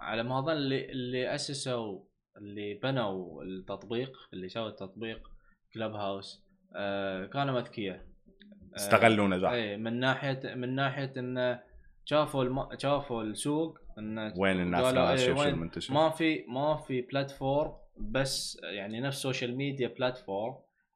على 0.00 0.22
ما 0.22 0.38
أظن 0.38 0.52
اللي 0.52 0.92
اللي 0.92 1.34
أسسوا 1.34 2.00
اللي 2.36 2.74
بنوا 2.74 3.42
التطبيق 3.42 4.12
اللي 4.32 4.48
سووا 4.48 4.68
التطبيق 4.68 5.30
كلوب 5.74 5.92
هاوس 5.94 6.44
آه 6.76 7.26
كانوا 7.26 7.58
اذكياء 7.60 7.96
آه، 7.96 8.76
استغلوا 8.76 9.28
نجاح 9.28 9.52
اي 9.52 9.76
من 9.76 10.00
ناحية 10.00 10.54
من 10.54 10.74
ناحية 10.74 11.12
انه 11.16 11.60
شافوا 12.04 12.44
الم... 12.44 12.68
شافوا 12.78 13.22
السوق 13.22 13.78
انه 14.00 14.32
وين 14.36 14.60
الناس 14.60 14.94
ماشيه 14.94 15.32
وين- 15.32 15.48
المنتشر؟ 15.54 15.94
ما 15.94 16.10
في 16.10 16.44
ما 16.48 16.76
في 16.76 17.00
platform 17.02 17.72
بس 17.96 18.60
يعني 18.62 19.00
نفس 19.00 19.22
social 19.22 19.56
media 19.56 19.88
platform 19.88 20.54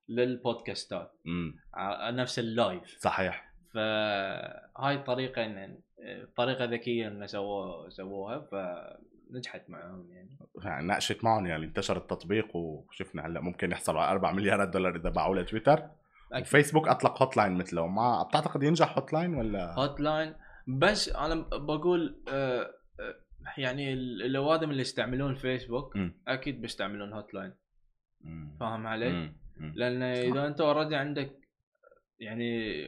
للبودكاستات. 0.09 1.13
مم. 1.25 1.55
ع- 1.75 2.11
نفس 2.11 2.39
ال 2.39 2.51
live 2.51 2.97
صحيح. 3.01 3.55
فهاي 3.75 4.95
الطريقة 4.95 5.45
إن 5.45 5.79
طريقة 6.37 6.65
ذكية 6.65 7.09
إن 7.09 7.27
سووها 7.27 7.89
سووها 7.91 8.39
فنجحت 8.41 9.71
معهم 9.71 10.11
يعني. 10.13 10.39
يعني 10.65 10.87
ناقشت 10.87 11.25
معهم 11.25 11.47
يعني 11.47 11.65
انتشر 11.65 11.97
التطبيق 11.97 12.57
وشفنا 12.57 13.27
هلأ 13.27 13.41
ممكن 13.41 13.71
يحصلوا 13.73 14.01
على 14.01 14.11
4 14.11 14.33
مليارات 14.33 14.69
دولار 14.69 14.97
إذا 14.97 15.11
باعوا 15.11 15.37
لتويتر. 15.37 15.83
فيسبوك 16.45 16.89
أطلق 16.89 17.23
هوت 17.23 17.37
لاين 17.37 17.53
مثله. 17.53 17.87
ما 17.87 18.23
بتعتقد 18.23 18.63
ينجح 18.63 18.99
هوت 18.99 19.13
لاين 19.13 19.35
ولا؟ 19.35 19.75
هوت 19.79 20.01
لاين 20.01 20.35
بس 20.69 21.09
أنا 21.09 21.35
بقول 21.53 22.23
آه، 22.29 22.63
آه، 22.63 22.71
يعني 23.59 23.93
ال- 23.93 24.23
الأوادم 24.23 24.71
اللي 24.71 24.81
يستعملون 24.83 25.35
فيسبوك 25.35 25.97
مم. 25.97 26.15
أكيد 26.29 26.61
بيستعملون 26.61 27.13
هوت 27.13 27.35
لاين. 27.35 27.53
فاهم 28.61 28.87
علي؟ 28.87 29.13
مم. 29.13 29.33
مم. 29.57 29.73
لأن 29.77 30.03
إذا 30.03 30.47
أنت 30.47 30.61
already 30.61 30.97
عندك 30.97 31.31
يعني 32.21 32.81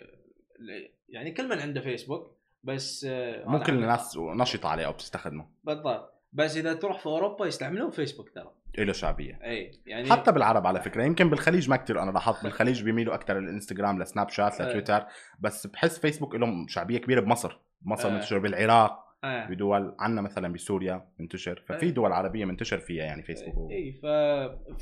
يعني 1.08 1.30
كل 1.30 1.48
من 1.48 1.58
عنده 1.58 1.80
فيسبوك 1.80 2.36
بس 2.64 3.06
آه، 3.10 3.48
مو 3.48 3.60
كل 3.60 3.72
الناس 3.72 4.16
نشطه 4.18 4.68
عليه 4.68 4.86
أو 4.86 4.92
بتستخدمه 4.92 5.46
بالضبط 5.64 6.12
بس 6.32 6.56
إذا 6.56 6.74
تروح 6.74 6.98
في 6.98 7.06
أوروبا 7.06 7.46
يستعملون 7.46 7.90
فيسبوك 7.90 8.30
ترى 8.30 8.52
له 8.78 8.92
شعبية 8.92 9.38
اي 9.44 9.70
يعني 9.86 10.10
حتى 10.10 10.32
بالعرب 10.32 10.66
على 10.66 10.82
فكرة 10.82 11.02
يمكن 11.02 11.30
بالخليج 11.30 11.70
ما 11.70 11.76
كتير 11.76 12.02
أنا 12.02 12.10
لاحظت 12.10 12.42
بالخليج 12.42 12.82
بيميلوا 12.82 13.14
أكثر 13.14 13.38
للإنستغرام 13.40 14.02
لسناب 14.02 14.28
شات 14.28 14.60
إيه. 14.60 14.68
لتويتر 14.68 15.04
بس 15.40 15.66
بحس 15.66 15.98
فيسبوك 15.98 16.34
لهم 16.34 16.68
شعبية 16.68 16.98
كبيرة 16.98 17.20
بمصر 17.20 17.58
بمصر 17.80 18.08
إيه. 18.08 18.14
منتشر 18.14 18.38
بالعراق 18.38 19.05
آه. 19.26 19.46
بدول 19.48 19.96
عنا 19.98 20.20
مثلا 20.22 20.52
بسوريا 20.52 21.08
منتشر 21.20 21.64
ففي 21.68 21.86
إيه. 21.86 21.90
دول 21.90 22.12
عربية 22.12 22.44
منتشر 22.44 22.78
فيها 22.78 23.04
يعني 23.04 23.22
فيسبوك 23.22 23.70
اي 23.72 23.92
ف 23.92 24.06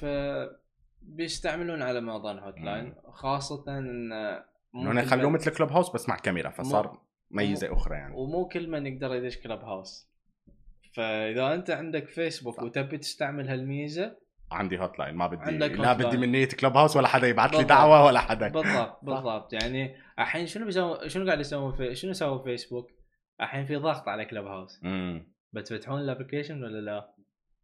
ف 0.00 0.04
بيستعملون 1.02 1.82
على 1.82 2.00
موضوع 2.00 2.30
الهوت 2.32 2.60
لاين 2.60 2.94
خاصة 3.12 3.64
إن 3.78 4.12
إنه 4.12 4.42
من- 4.74 5.32
مثل 5.32 5.50
كلوب 5.56 5.72
هاوس 5.72 5.90
بس 5.90 6.08
مع 6.08 6.16
كاميرا 6.16 6.50
فصار 6.50 6.98
ميزة 7.30 7.72
أخرى 7.72 7.94
يعني 7.96 8.14
ومو 8.16 8.48
كل 8.48 8.70
من 8.70 8.86
يقدر 8.86 9.14
يدش 9.14 9.38
كلوب 9.38 9.60
هاوس 9.60 10.08
فإذا 10.94 11.54
أنت 11.54 11.70
عندك 11.70 12.08
فيسبوك. 12.08 12.62
وتبي 12.62 12.98
تستعمل 12.98 13.48
هالميزة 13.48 14.16
عندي 14.52 14.78
هوت 14.80 14.98
لاين 14.98 15.14
ما 15.14 15.26
بدي 15.26 15.42
عندك 15.42 15.70
لا 15.70 15.92
بدي. 15.92 16.16
من 16.16 16.32
نية 16.32 16.48
كلوب 16.48 16.76
هاوس 16.76 16.96
ولا 16.96 17.08
حدا 17.08 17.28
يبعث 17.28 17.54
لي. 17.54 17.64
دعوة 17.64 18.04
ولا 18.04 18.20
حدا 18.20 18.48
بالضبط 18.48 18.98
بالضبط 19.04 19.52
يعني 19.52 19.96
الحين 20.18 20.46
شنو 20.46 20.64
بيسوي 20.64 21.08
شنو 21.08 21.26
قاعد 21.26 21.40
يسوون 21.40 21.72
في 21.72 21.94
شنو 21.94 22.12
سووا 22.12 22.42
فيسبوك؟ 22.44 22.90
الحين 23.40 23.66
في 23.66 23.76
ضغط 23.76 24.08
على 24.08 24.24
كلوب 24.24 24.46
هاوس 24.46 24.80
امم 24.84 25.32
بتفتحون 25.52 26.00
ال 26.00 26.05
application 26.05 26.62
ولا 26.64 26.80
لا؟ 26.80 27.14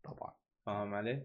طبعا 0.05 0.33
فاهم 0.67 0.95
علي؟ 0.95 1.23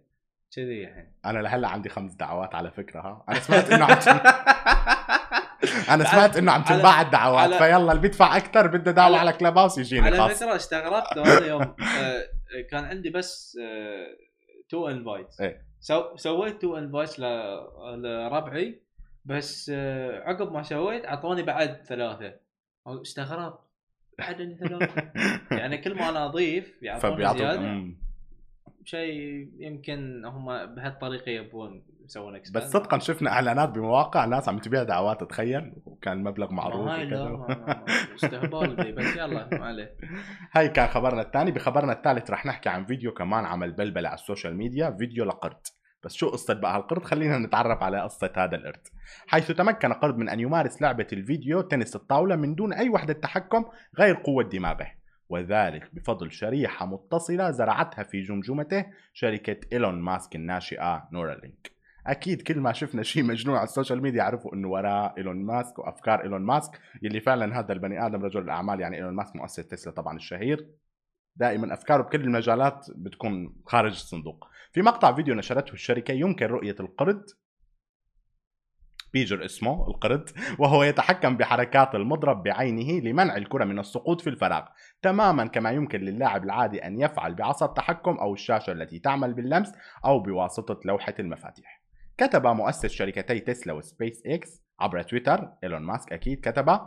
كذي 0.56 0.84
الحين 0.88 1.12
أنا 1.26 1.40
لهلا 1.40 1.68
عندي 1.68 1.90
خمس 1.90 2.14
دعوات 2.14 2.56
على 2.56 2.72
فكرة 2.72 3.00
ها 3.02 3.26
أنا 3.30 3.40
سمعت 3.40 3.70
إنه 3.72 3.86
عم. 3.86 3.98
أنا 5.94 6.04
سمعت 6.04 6.38
إنه 6.38 6.52
عم 6.52 6.64
تنباع 6.64 7.02
الدعوات 7.02 7.50
على- 7.54 7.58
في 7.58 7.68
ناس 7.68 7.78
اللي 7.92 8.02
بيدفع 8.02 8.38
أكثر 8.38 8.68
بده 8.68 8.92
دعوة 8.92 9.18
على- 9.18 9.20
على 9.20 9.34
كلاب 9.34 9.58
هاوس 9.58 9.78
يجيني 9.78 10.06
على 10.06 10.18
خاص 10.18 10.44
فكرة 10.44 10.56
استغربت 10.56 11.18
هذا 11.18 11.48
يوم 11.48 11.62
آه، 12.00 12.24
كان 12.72 12.84
عندي 12.86 13.10
بس 13.10 13.58
two 14.70 14.88
invite 14.90 15.42
إيه. 15.42 15.66
so 15.80 16.16
سويت 16.18 16.62
two 16.62 16.78
invite 16.78 17.20
لربعي 17.20 18.82
بس 19.26 19.72
آه، 19.76 20.24
عقب 20.30 20.52
ما 20.52 20.64
سويت 20.64 21.06
أعطوني 21.06 21.44
بعد 21.44 21.84
ثلاثة 21.86 22.34
استغربت 22.88 23.60
بعد 24.20 24.42
عندي 24.42 24.56
ثلاثة 24.56 25.12
يعني 25.60 25.78
كل 25.78 25.96
ما 25.96 26.10
أنا 26.10 26.26
أضيف 26.26 26.74
يعطوني 26.82 27.58
مم. 27.58 27.98
شيء 28.86 29.50
يمكن 29.58 30.26
هم 30.26 30.46
بهالطريقة 30.76 31.30
يبون 31.30 31.84
يسوون. 32.06 32.42
بس 32.54 32.72
صدقا 32.72 33.00
شفنا 33.00 33.32
إعلانات 33.32 33.70
بمواقع 33.70 34.26
ناس 34.26 34.50
عم 34.50 34.60
تبيع 34.60 34.84
دعوات 34.84 35.24
تخيل 35.24 35.74
وكان 35.86 36.24
مبلغ 36.24 36.48
ما 36.50 36.56
معروف 36.56 36.88
هاي 36.88 37.06
لا 37.06 37.86
استهبال 38.16 38.92
بس 38.92 39.16
يلا 39.16 39.48
ما 39.52 39.66
عليه. 39.66 39.96
هاي 40.56 40.70
كان 40.70 40.88
خبرنا 40.88 41.22
الثاني. 41.22 41.52
بخبرنا 41.52 41.94
الثالث 41.94 42.32
رح 42.32 42.46
نحكي 42.46 42.70
عن 42.70 42.86
فيديو 42.86 43.14
كمان 43.14 43.46
عمل 43.46 43.72
بلبلة 43.72 44.10
على 44.10 44.16
ال 44.20 44.25
social 44.25 44.58
media. 44.58 44.96
فيديو 45.00 45.26
لقرد 45.26 45.68
بس 46.06 46.14
شو 46.14 46.30
قصة 46.30 46.54
بقى 46.54 46.78
هالقرد؟ 46.78 47.04
خلينا 47.04 47.38
نتعرف 47.38 47.84
على 47.84 48.02
قصة 48.02 48.32
هذا 48.36 48.56
القرد. 48.56 48.88
حيث 49.28 49.52
تمكن 49.52 49.94
قرد 49.94 50.18
من 50.18 50.30
أن 50.30 50.40
يمارس 50.40 50.82
لعبة 50.82 51.08
الفيديو 51.14 51.62
تنس 51.62 51.96
الطاولة 51.96 52.36
من 52.36 52.56
دون 52.56 52.74
أي 52.74 52.90
وحدة 52.90 53.14
تحكم 53.14 53.66
غير 54.00 54.16
قوة 54.16 54.44
دماغه. 54.44 54.88
وذلك 55.30 55.96
بفضل 55.96 56.32
شريحة 56.32 56.86
متصلة 56.86 57.52
زرعتها 57.52 58.04
في 58.04 58.22
جمجمته 58.22 58.86
شركة 59.14 59.60
إيلون 59.74 60.02
ماسك 60.02 60.36
الناشئة 60.36 61.08
نورالينك 61.12 61.72
أكيد 62.08 62.42
كل 62.42 62.60
ما 62.60 62.74
شفنا 62.74 63.04
شيء 63.04 63.24
مجنون 63.24 63.56
على 63.56 63.64
ال 63.64 63.69
social 63.69 64.02
media 64.02 64.24
عرفوا 64.24 64.54
إنه 64.54 64.68
وراء 64.68 65.18
إيلون 65.18 65.46
ماسك 65.46 65.80
وأفكار 65.80 66.24
إيلون 66.24 66.42
ماسك 66.42 66.80
يلي 67.02 67.20
فعلا 67.20 67.60
هذا 67.60 67.74
البني 67.74 68.06
آدم 68.06 68.26
رجل 68.26 68.42
الأعمال 68.42 68.80
يعني 68.80 68.98
إيلون 68.98 69.14
ماسك 69.14 69.36
مؤسس 69.36 69.68
تسلا 69.68 69.94
طبعا 69.94 70.16
الشهير. 70.16 70.70
دائما 71.36 71.74
أفكاره 71.74 72.02
بكل 72.02 72.22
المجالات 72.22 72.86
بتكون 72.96 73.56
خارج 73.66 73.92
الصندوق. 73.92 74.48
في 74.76 74.82
مقطع 74.82 75.16
فيديو 75.16 75.36
نشرته 75.36 75.74
الشركة 75.74 76.12
يمكن 76.12 76.46
رؤية 76.46 76.76
القرد. 76.80 77.24
بيجر 79.14 79.46
اسمه 79.46 79.88
القرد. 79.88 80.30
وهو 80.60 80.84
يتحكم 80.84 81.38
بحركات 81.38 81.96
المضرب 81.96 82.44
بعينه 82.44 83.04
لمنع 83.04 83.38
الكرة 83.38 83.66
من 83.66 83.80
السقوط 83.80 84.22
في 84.22 84.30
الفراغ. 84.30 84.66
تماما 85.02 85.48
كما 85.48 85.72
يمكن 85.72 86.00
للاعب 86.00 86.44
العادي 86.44 86.86
أن 86.86 87.00
يفعل 87.00 87.36
بعصا 87.36 87.66
التحكم 87.66 88.12
أو 88.18 88.34
الشاشة 88.34 88.72
التي 88.72 89.00
تعمل 89.00 89.34
باللمس 89.34 89.72
أو 90.06 90.20
بواسطة 90.20 90.80
لوحة 90.86 91.14
المفاتيح. 91.20 91.82
كتب 92.18 92.48
مؤسس 92.48 92.92
شركتي 92.92 93.40
تسلا 93.40 93.74
وسبيس 93.74 94.24
إكس 94.26 94.64
عبر 94.80 95.02
تويتر. 95.02 95.54
إيلون 95.64 95.82
ماسك 95.82 96.14
أكيد 96.14 96.40
كتب 96.40 96.80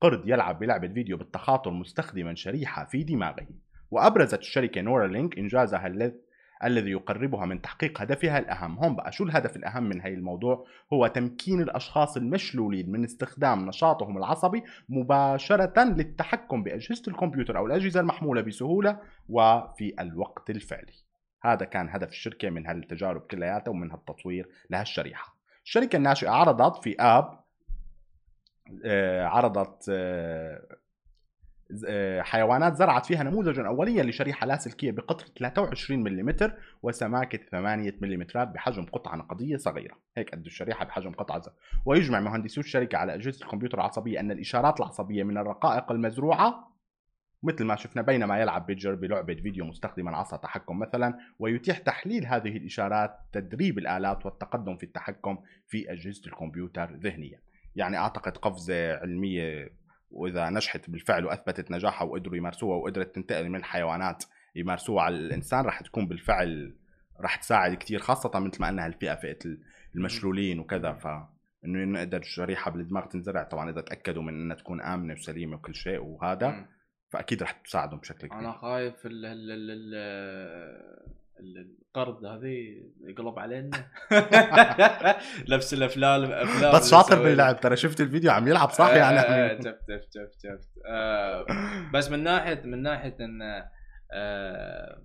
قرد 0.00 0.22
يلعب 0.26 0.58
بلعبة 0.58 0.88
فيديو 0.88 1.16
بالتخاطر 1.16 1.70
مستخدما 1.70 2.34
شريحة 2.34 2.84
في 2.84 3.02
دماغه. 3.02 3.46
وأبرزت 3.90 4.40
الشركة 4.40 4.80
نورالينك 4.80 5.38
إنجازها 5.38 5.86
الذي 5.86 6.31
الذي 6.64 6.90
يقربها 6.90 7.46
من 7.46 7.62
تحقيق 7.62 8.00
هدفها 8.00 8.38
الأهم. 8.38 8.78
هون 8.78 8.96
بقى 8.96 9.12
شو 9.12 9.24
الهدف 9.24 9.56
الأهم 9.56 9.84
من 9.84 10.00
هاي 10.00 10.14
الموضوع؟ 10.14 10.66
هو 10.92 11.06
تمكين 11.06 11.60
الأشخاص 11.62 12.16
المشلولين 12.16 12.90
من 12.90 13.04
استخدام 13.04 13.66
نشاطهم 13.66 14.18
العصبي 14.18 14.62
مباشرة 14.88 15.84
للتحكم 15.84 16.62
بأجهزة 16.62 17.02
الكمبيوتر 17.08 17.58
أو 17.58 17.66
الأجهزة 17.66 18.00
المحمولة 18.00 18.40
بسهولة 18.42 19.00
وفي 19.28 19.94
الوقت 20.00 20.50
الفعلي. 20.50 20.92
هذا 21.42 21.64
كان 21.64 21.88
هدف 21.88 22.08
الشركة 22.08 22.50
من 22.50 22.66
هالتجارب 22.66 23.20
كلياتها 23.20 23.70
ومن 23.70 23.90
هالتطوير 23.90 24.48
لهالشريحة. 24.70 25.36
الشركة 25.64 25.96
الناشئة 25.96 26.30
عرضت 26.30 26.82
في 26.82 26.96
آب 27.00 27.42
آه، 28.84 29.24
عرضت 29.26 29.86
آه، 29.90 30.71
حيوانات 32.20 32.74
زرعت 32.74 33.06
فيها 33.06 33.22
نموذجا 33.22 33.66
اوليا 33.66 34.02
لشريحة 34.02 34.46
لاسلكيه 34.46 34.90
بقطر 34.90 35.26
23 35.38 36.02
ملم 36.02 36.36
وسماكة 36.82 37.38
8 37.50 37.94
ملم 38.00 38.26
بحجم 38.34 38.84
قطعة 38.84 39.16
نقدية 39.16 39.56
صغيرة، 39.56 39.98
هيك 40.16 40.30
قد 40.30 40.46
الشريحة 40.46 40.84
بحجم 40.84 41.12
قطعة 41.12 41.40
زر. 41.40 41.52
ويجمع 41.86 42.20
مهندسو 42.20 42.60
الشركة 42.60 42.98
على 42.98 43.14
أجهزة 43.14 43.44
الكمبيوتر 43.44 43.78
العصبية 43.78 44.20
أن 44.20 44.30
الإشارات 44.30 44.80
العصبية 44.80 45.24
من 45.24 45.38
الرقائق 45.38 45.92
المزروعة 45.92 46.72
مثل 47.42 47.64
ما 47.64 47.76
شفنا 47.76 48.02
بينما 48.02 48.40
يلعب 48.40 48.66
بيجر 48.66 48.94
بلعبة 48.94 49.34
فيديو 49.34 49.64
مستخدما 49.64 50.16
عصا 50.16 50.36
تحكم 50.36 50.78
مثلا 50.78 51.18
ويتيح 51.38 51.78
تحليل 51.78 52.26
هذه 52.26 52.56
الإشارات 52.56 53.18
تدريب 53.32 53.78
الآلات 53.78 54.26
والتقدم 54.26 54.76
في 54.76 54.82
التحكم 54.82 55.38
في 55.68 55.92
أجهزة 55.92 56.26
الكمبيوتر 56.26 56.96
ذهنيا 56.96 57.40
يعني 57.76 57.96
أعتقد 57.96 58.36
قفزة 58.36 58.96
علمية 58.96 59.81
وإذا 60.12 60.50
نجحت 60.50 60.90
بالفعل 60.90 61.24
وأثبتت 61.24 61.70
نجاحها 61.70 62.08
وقدروا 62.08 62.36
يمارسوها 62.36 62.76
وقدرت 62.76 63.14
تنتقل 63.14 63.48
من 63.48 63.56
الحيوانات 63.56 64.24
يمارسوها 64.54 65.02
على 65.02 65.16
الإنسان 65.16 65.64
رح 65.64 65.80
تكون 65.80 66.08
بالفعل 66.08 66.76
رح 67.20 67.36
تساعد 67.36 67.74
كتير 67.74 67.98
خاصة 67.98 68.40
مثل 68.40 68.60
ما 68.60 68.68
قلنا 68.68 68.86
هالفئة 68.86 69.14
فئة 69.14 69.38
المشلولين 69.94 70.58
وكذا. 70.58 70.92
ف 70.92 71.06
إنه 71.64 72.00
نقدر 72.00 72.18
الشريحه 72.18 72.70
بالدماغ 72.70 73.06
تنزرع 73.06 73.42
طبعا 73.42 73.70
إذا 73.70 73.80
تأكدوا 73.80 74.22
من 74.22 74.34
إنها 74.34 74.56
تكون 74.56 74.80
آمنة 74.80 75.12
وسليمة 75.12 75.56
وكل 75.56 75.74
شيء 75.74 76.00
وهذا. 76.00 76.66
فأكيد 77.10 77.42
رح 77.42 77.52
تساعدهم 77.52 77.98
بشكل 77.98 78.28
كبير. 78.28 78.38
أنا 78.38 78.52
خايف 78.52 79.06
ال 79.06 79.26
ال 79.26 79.50
ال 79.70 79.94
ال 81.42 81.58
ال- 81.58 81.76
القرد 81.96 82.24
هذه 82.24 82.82
يقلب 83.04 83.38
علينا 83.38 83.70
نفس 85.54 85.74
الأفلام 85.74 86.24
الافلام 86.24 86.74
بس 86.74 86.90
شاطر. 86.90 87.22
باللعب 87.22 87.60
ترى 87.60 87.76
شفت 87.76 88.00
الفيديو 88.00 88.30
عم 88.30 88.48
يلعب 88.48 88.70
صح 88.70 88.84
آه، 88.86 88.96
يعني 88.96 89.18
آه، 89.18 89.54
شفت 89.60 89.64
شفت 89.64 90.14
شفت 90.14 90.40
شفت 90.42 90.68
آه، 90.86 91.46
بس 91.94 92.10
من 92.10 92.22
ناحية 92.24 92.62
من 92.64 92.82
ناحية 92.82 93.16
إن 93.20 93.42
آه، 94.12 95.02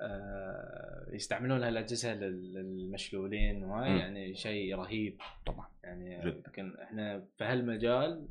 آه، 0.00 1.06
يستعملون 1.12 1.62
هالأجهزة 1.62 2.14
لل- 2.14 2.52
للمشلولين 2.54 3.64
وهاي. 3.64 3.98
يعني 3.98 4.34
شيء 4.34 4.76
رهيب 4.76 5.18
طبعا 5.46 5.68
يعني. 5.84 6.22
يمكن 6.24 6.74
إحنا 6.82 7.24
في 7.38 7.44
هالمجال 7.44 8.28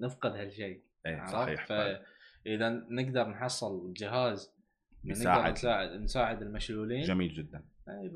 نفقد 0.00 0.30
هالشيء 0.30 0.82
عرفت؟ 1.06 1.32
صحيح. 1.32 1.66
فاذا 1.66 2.68
نقدر 2.90 3.28
نحصل 3.28 3.92
جهاز 3.96 4.52
نقدر 5.04 5.20
يساعد. 5.20 5.52
نساعد 5.52 5.90
نساعد 6.00 6.42
المشلولين. 6.42 7.02
جميل 7.02 7.34
جدا. 7.34 7.62
يعني 7.86 8.10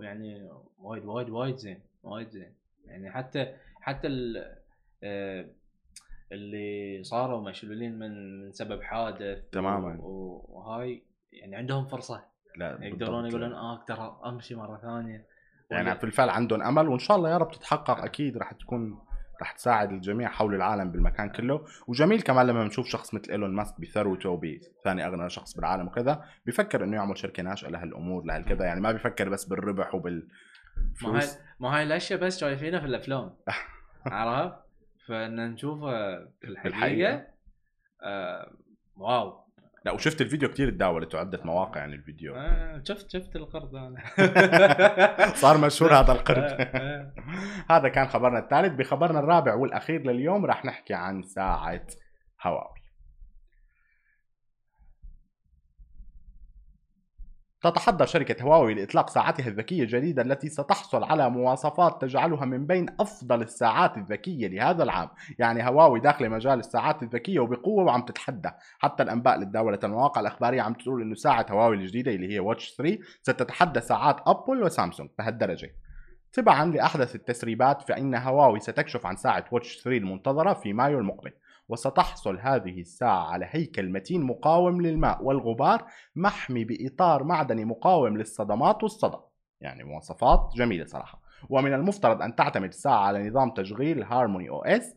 يعني 0.00 0.50
وايد 0.78 1.04
وايد 1.04 1.30
وايد 1.30 1.56
زين 1.56 1.80
وايد 2.02 2.28
زين. 2.28 2.54
يعني 2.84 3.10
حتى 3.10 3.54
حتى 3.80 4.08
آه، 5.02 5.46
اللي 6.32 7.02
صاروا 7.04 7.40
مشلولين 7.50 7.98
من 7.98 8.40
من 8.44 8.52
سبب 8.52 8.82
حادث 8.82 9.50
تماماً. 9.52 9.96
وهاي 10.00 11.02
يعني 11.32 11.56
عندهم 11.56 11.86
فرصة. 11.86 12.24
لا 12.56 12.78
يقدرون. 12.82 13.26
يقولون 13.26 13.52
آه 13.52 13.74
أقدر 13.74 14.28
أمشي 14.28 14.54
مرة 14.54 14.76
ثانية. 14.78 15.26
يعني 15.70 15.90
ولا- 15.90 16.00
بالفعل 16.00 16.28
عندهم 16.30 16.62
أمل 16.62 16.88
وإن 16.88 16.98
شاء 16.98 17.16
الله 17.16 17.30
يا 17.30 17.36
رب 17.36 17.50
تتحقق 17.50 18.04
أكيد 18.04 18.36
رح 18.36 18.52
تكون 18.52 18.98
رح 19.42 19.52
تساعد 19.52 19.92
الجميع 19.92 20.28
حول 20.28 20.54
العالم 20.54 20.90
بالمكان 20.92 21.28
كله. 21.28 21.64
وجميل 21.86 22.22
كمان 22.22 22.46
لما 22.46 22.62
بنشوف 22.62 22.86
شخص 22.86 23.14
مثل 23.14 23.30
إيلون 23.30 23.54
ماسك 23.54 23.80
بثروته 23.80 24.40
بثاني 24.80 25.06
أغنى 25.06 25.30
شخص 25.30 25.56
بالعالم 25.56 25.86
وكذا 25.86 26.24
بيفكر 26.46 26.84
إنه 26.84 26.96
يعمل 26.96 27.18
شركة 27.18 27.42
ناشئة 27.42 27.68
لهالأمور 27.68 28.24
لهالكذا. 28.24 28.64
يعني 28.64 28.80
ما 28.80 28.92
بيفكر 28.92 29.28
بس 29.28 29.44
بالربح 29.44 29.94
وبال 29.94 30.28
ما 31.02 31.20
هاي 31.20 31.26
ما 31.60 31.76
هاي 31.76 31.82
الأشياء 31.82 32.20
بس 32.20 32.40
شايفينها 32.40 32.80
في 32.80 32.86
الأفلام. 32.86 33.36
عرفت؟ 34.06 34.56
فإن 35.08 35.50
نشوفها 35.52 36.28
في 36.40 36.46
الحقيقة 36.48 36.70
بالحقيقة. 36.70 37.26
آه 38.02 38.52
واو. 38.96 39.47
لا 39.84 39.92
وشفت 39.92 40.20
الفيديو 40.20 40.48
كتير 40.48 40.70
تداولت 40.70 41.14
وعدة 41.14 41.40
مواقع 41.44 41.80
يعني 41.80 41.94
الفيديو. 41.94 42.34
آه 42.34 42.82
شفت 42.88 43.10
شفت 43.10 43.36
القرد 43.36 43.74
أنا 43.74 44.02
صار 45.42 45.58
مشهور 45.58 45.94
هذا 45.94 46.12
القرد 46.12 46.38
آه، 46.38 46.62
آه. 46.62 47.12
هذا 47.70 47.88
كان 47.88 48.08
خبرنا 48.08 48.38
الثالث. 48.38 48.72
بخبرنا 48.74 49.18
الرابع 49.18 49.54
والأخير 49.54 50.02
لليوم 50.02 50.46
راح 50.46 50.64
نحكي 50.64 50.94
عن 50.94 51.22
ساعة 51.22 51.86
هواوي. 52.42 52.77
تتحضر 57.62 58.06
شركة 58.06 58.42
هواوي 58.42 58.74
لإطلاق 58.74 59.10
ساعتها 59.10 59.48
الذكية 59.48 59.82
الجديدة 59.82 60.22
التي 60.22 60.48
ستحصل 60.48 61.04
على 61.04 61.30
مواصفات 61.30 62.02
تجعلها 62.02 62.44
من 62.44 62.66
بين 62.66 62.86
أفضل 63.00 63.42
الساعات 63.42 63.96
الذكية 63.96 64.48
لهذا 64.48 64.82
العام. 64.82 65.08
يعني 65.38 65.68
هواوي 65.68 66.00
داخل 66.00 66.30
مجال 66.30 66.58
الساعات 66.58 67.02
الذكية 67.02 67.40
وبقوة 67.40 67.84
وعم 67.84 68.02
تتحدى. 68.02 68.50
حتى 68.78 69.02
الأنباء 69.02 69.34
اللي 69.34 69.46
تداولت 69.46 69.84
المواقع 69.84 70.20
الإخبارية 70.20 70.62
عم 70.62 70.74
تقول 70.74 71.02
إنه 71.02 71.14
ساعة 71.14 71.46
هواوي 71.50 71.76
الجديدة 71.76 72.12
اللي 72.12 72.34
هي 72.34 72.38
واتش 72.38 72.74
3 72.78 72.98
ستتحدى 73.22 73.80
ساعات 73.80 74.16
أبل 74.26 74.62
وسامسونج 74.62 75.10
بهالدرجة. 75.18 75.70
تبعا 76.32 76.64
لأحدث 76.64 77.14
التسريبات 77.14 77.82
فإن 77.82 78.14
هواوي 78.14 78.60
ستكشف 78.60 79.06
عن 79.06 79.16
ساعة 79.16 79.44
واتش 79.52 79.80
3 79.84 79.98
المنتظرة 79.98 80.52
في 80.52 80.72
مايو 80.72 80.98
المقبل. 80.98 81.32
وستحصل 81.68 82.38
هذه 82.38 82.80
الساعة 82.80 83.30
على 83.30 83.46
هيكل 83.50 83.92
متين 83.92 84.22
مقاوم 84.22 84.82
للماء 84.82 85.24
والغبار 85.24 85.84
محمي 86.16 86.64
بإطار 86.64 87.24
معدني 87.24 87.64
مقاوم 87.64 88.16
للصدمات 88.18 88.82
والصدى. 88.82 89.16
يعني 89.60 89.84
مواصفات 89.84 90.50
جميلة 90.56 90.84
صراحة. 90.84 91.22
ومن 91.50 91.74
المفترض 91.74 92.22
أن 92.22 92.34
تعتمد 92.34 92.68
الساعة 92.68 93.06
على 93.06 93.28
نظام 93.28 93.50
تشغيل 93.50 94.02
هارموني 94.02 94.48
أو 94.48 94.64
إس 94.64 94.96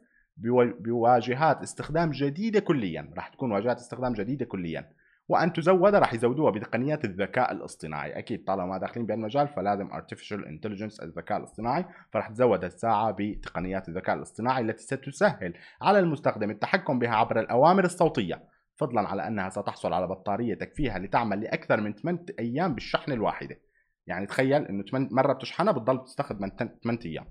بواجهات 0.80 1.62
استخدام 1.62 2.12
جديدة 2.12 2.60
كليا. 2.60 3.14
راح 3.16 3.28
تكون 3.28 3.52
واجهات 3.52 3.78
استخدام 3.78 4.14
جديدة 4.14 4.46
كليا. 4.46 4.90
وأن 5.32 5.54
تزود 5.54 5.96
راح 5.96 6.14
يزودوها 6.14 6.52
بتقنيات 6.52 7.06
الذكاء 7.06 7.52
الاصطناعي. 7.52 8.20
أكيد 8.20 8.44
طالما 8.44 8.78
داخلين 8.78 9.06
بهالمجال 9.06 9.48
فلازم 9.48 9.90
artificial 9.90 10.42
intelligence 10.46 11.04
الذكاء 11.04 11.38
الاصطناعي 11.38 11.86
فرح 12.14 12.30
تزود 12.30 12.64
الساعة 12.64 13.16
بتقنيات 13.20 13.90
الذكاء 13.90 14.16
الاصطناعي 14.16 14.62
التي 14.62 14.84
ستسهل 14.84 15.54
على 15.82 16.00
المستخدم 16.00 16.50
التحكم 16.50 17.00
بها 17.00 17.16
عبر 17.16 17.40
الأوامر 17.40 17.84
الصوتية. 17.84 18.44
فضلا 18.76 19.02
على 19.02 19.28
أنها 19.28 19.50
ستحصل 19.50 19.94
على 19.94 20.08
بطارية 20.08 20.56
تكفيها 20.56 21.00
لتعمل 21.00 21.42
لأكثر 21.42 21.82
من 21.82 21.94
8 21.94 22.26
أيام 22.40 22.74
بالشحنه 22.74 23.16
الواحدة. 23.16 23.60
يعني 24.08 24.26
تخيل 24.26 24.66
إنه 24.66 24.84
8 24.84 25.10
مرة 25.12 25.34
بتشحنها 25.34 25.74
بتضل 25.74 26.04
تستخدم 26.04 26.48
8 26.84 27.00
أيام. 27.06 27.26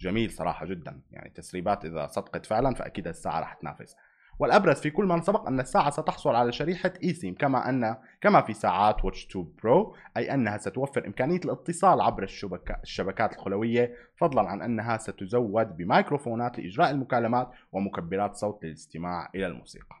جميل 0.00 0.30
صراحة 0.30 0.66
جدا. 0.66 1.02
يعني 1.10 1.30
تسريبات 1.30 1.84
إذا 1.84 2.06
صدقت 2.06 2.46
فعلا 2.46 2.74
فأكيد 2.74 3.06
الساعة 3.06 3.40
رح 3.40 3.54
تنافس. 3.54 3.96
والأبرز 4.38 4.76
في 4.76 4.90
كل 4.90 5.04
من 5.04 5.22
سبق 5.22 5.46
أن 5.46 5.60
الساعة 5.60 5.90
ستحصل 5.90 6.34
على 6.34 6.52
شريحة 6.52 6.92
eSIM 7.04 7.34
كما 7.34 7.68
ان 7.68 7.96
كما 8.20 8.40
في 8.40 8.52
ساعات 8.52 9.04
واتش 9.04 9.26
2 9.26 9.52
برو 9.62 9.96
أي 10.16 10.34
أنها 10.34 10.58
ستوفر 10.58 11.06
إمكانية 11.06 11.40
الاتصال 11.44 12.00
عبر 12.00 12.22
الشبكة 12.22 12.76
الشبكات 12.82 13.32
الخلوية 13.32 13.94
فضلا 14.16 14.42
عن 14.48 14.62
أنها 14.62 14.96
ستزود 14.96 15.76
بميكروفونات 15.76 16.58
لإجراء 16.58 16.90
المكالمات 16.90 17.50
ومكبرات 17.72 18.36
صوت 18.36 18.64
للاستماع 18.64 19.30
إلى 19.34 19.46
الموسيقى. 19.46 19.96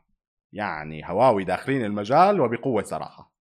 يعني 0.52 1.10
هواوي 1.10 1.44
داخلين 1.44 1.84
المجال 1.84 2.40
وبقوة 2.40 2.82
صراحة. 2.82 3.37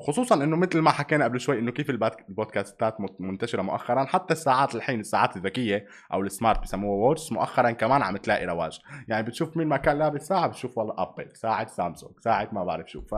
خصوصا 0.00 0.44
إنه 0.44 0.56
مثل 0.56 0.78
ما 0.78 0.90
حكينا 0.90 1.24
قبل 1.24 1.40
شوي 1.40 1.58
إنه 1.58 1.70
كيف 1.70 1.90
البودكاستات 1.90 2.96
منتشرة 3.18 3.62
مؤخرا 3.62 4.04
حتى 4.04 4.34
الساعات 4.34 4.74
الحين 4.74 5.00
الساعات 5.00 5.36
الذكية 5.36 5.86
أو 6.12 6.20
ال 6.20 6.27
smart 6.27 6.62
بسموها 6.62 7.08
watch 7.08 7.32
مؤخرا 7.32 7.70
كمان 7.70 8.02
عم 8.02 8.16
تلاقي 8.16 8.46
رواج. 8.46 8.80
يعني 9.08 9.26
بتشوف 9.26 9.56
مين 9.56 9.66
ما 9.66 9.76
كان 9.76 9.98
لابس 9.98 10.26
ساعة 10.26 10.46
بتشوف 10.46 10.78
والله 10.78 10.94
ابل 10.98 11.36
ساعة 11.36 11.66
سامسونج 11.66 12.12
ساعة 12.20 12.48
ما 12.52 12.64
بعرف 12.64 12.90
شو. 12.90 13.02
ف 13.02 13.12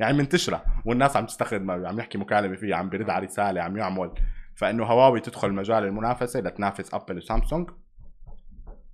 يعني 0.00 0.18
منتشرة 0.18 0.64
والناس 0.84 1.16
عم 1.16 1.26
تستخدم 1.26 1.70
عم 1.70 1.98
يحكي 1.98 2.18
مكالمة 2.18 2.56
فيها 2.56 2.76
عم 2.76 2.88
بيرد 2.88 3.10
على 3.10 3.26
رسالة 3.26 3.62
عم 3.62 3.76
يعمل. 3.76 4.10
فإنه 4.54 4.84
هواوي 4.84 5.20
تدخل 5.20 5.52
مجال 5.52 5.84
المنافسة 5.84 6.40
لتنافس 6.40 6.94
ابل 6.94 7.16
وسامسونج 7.16 7.70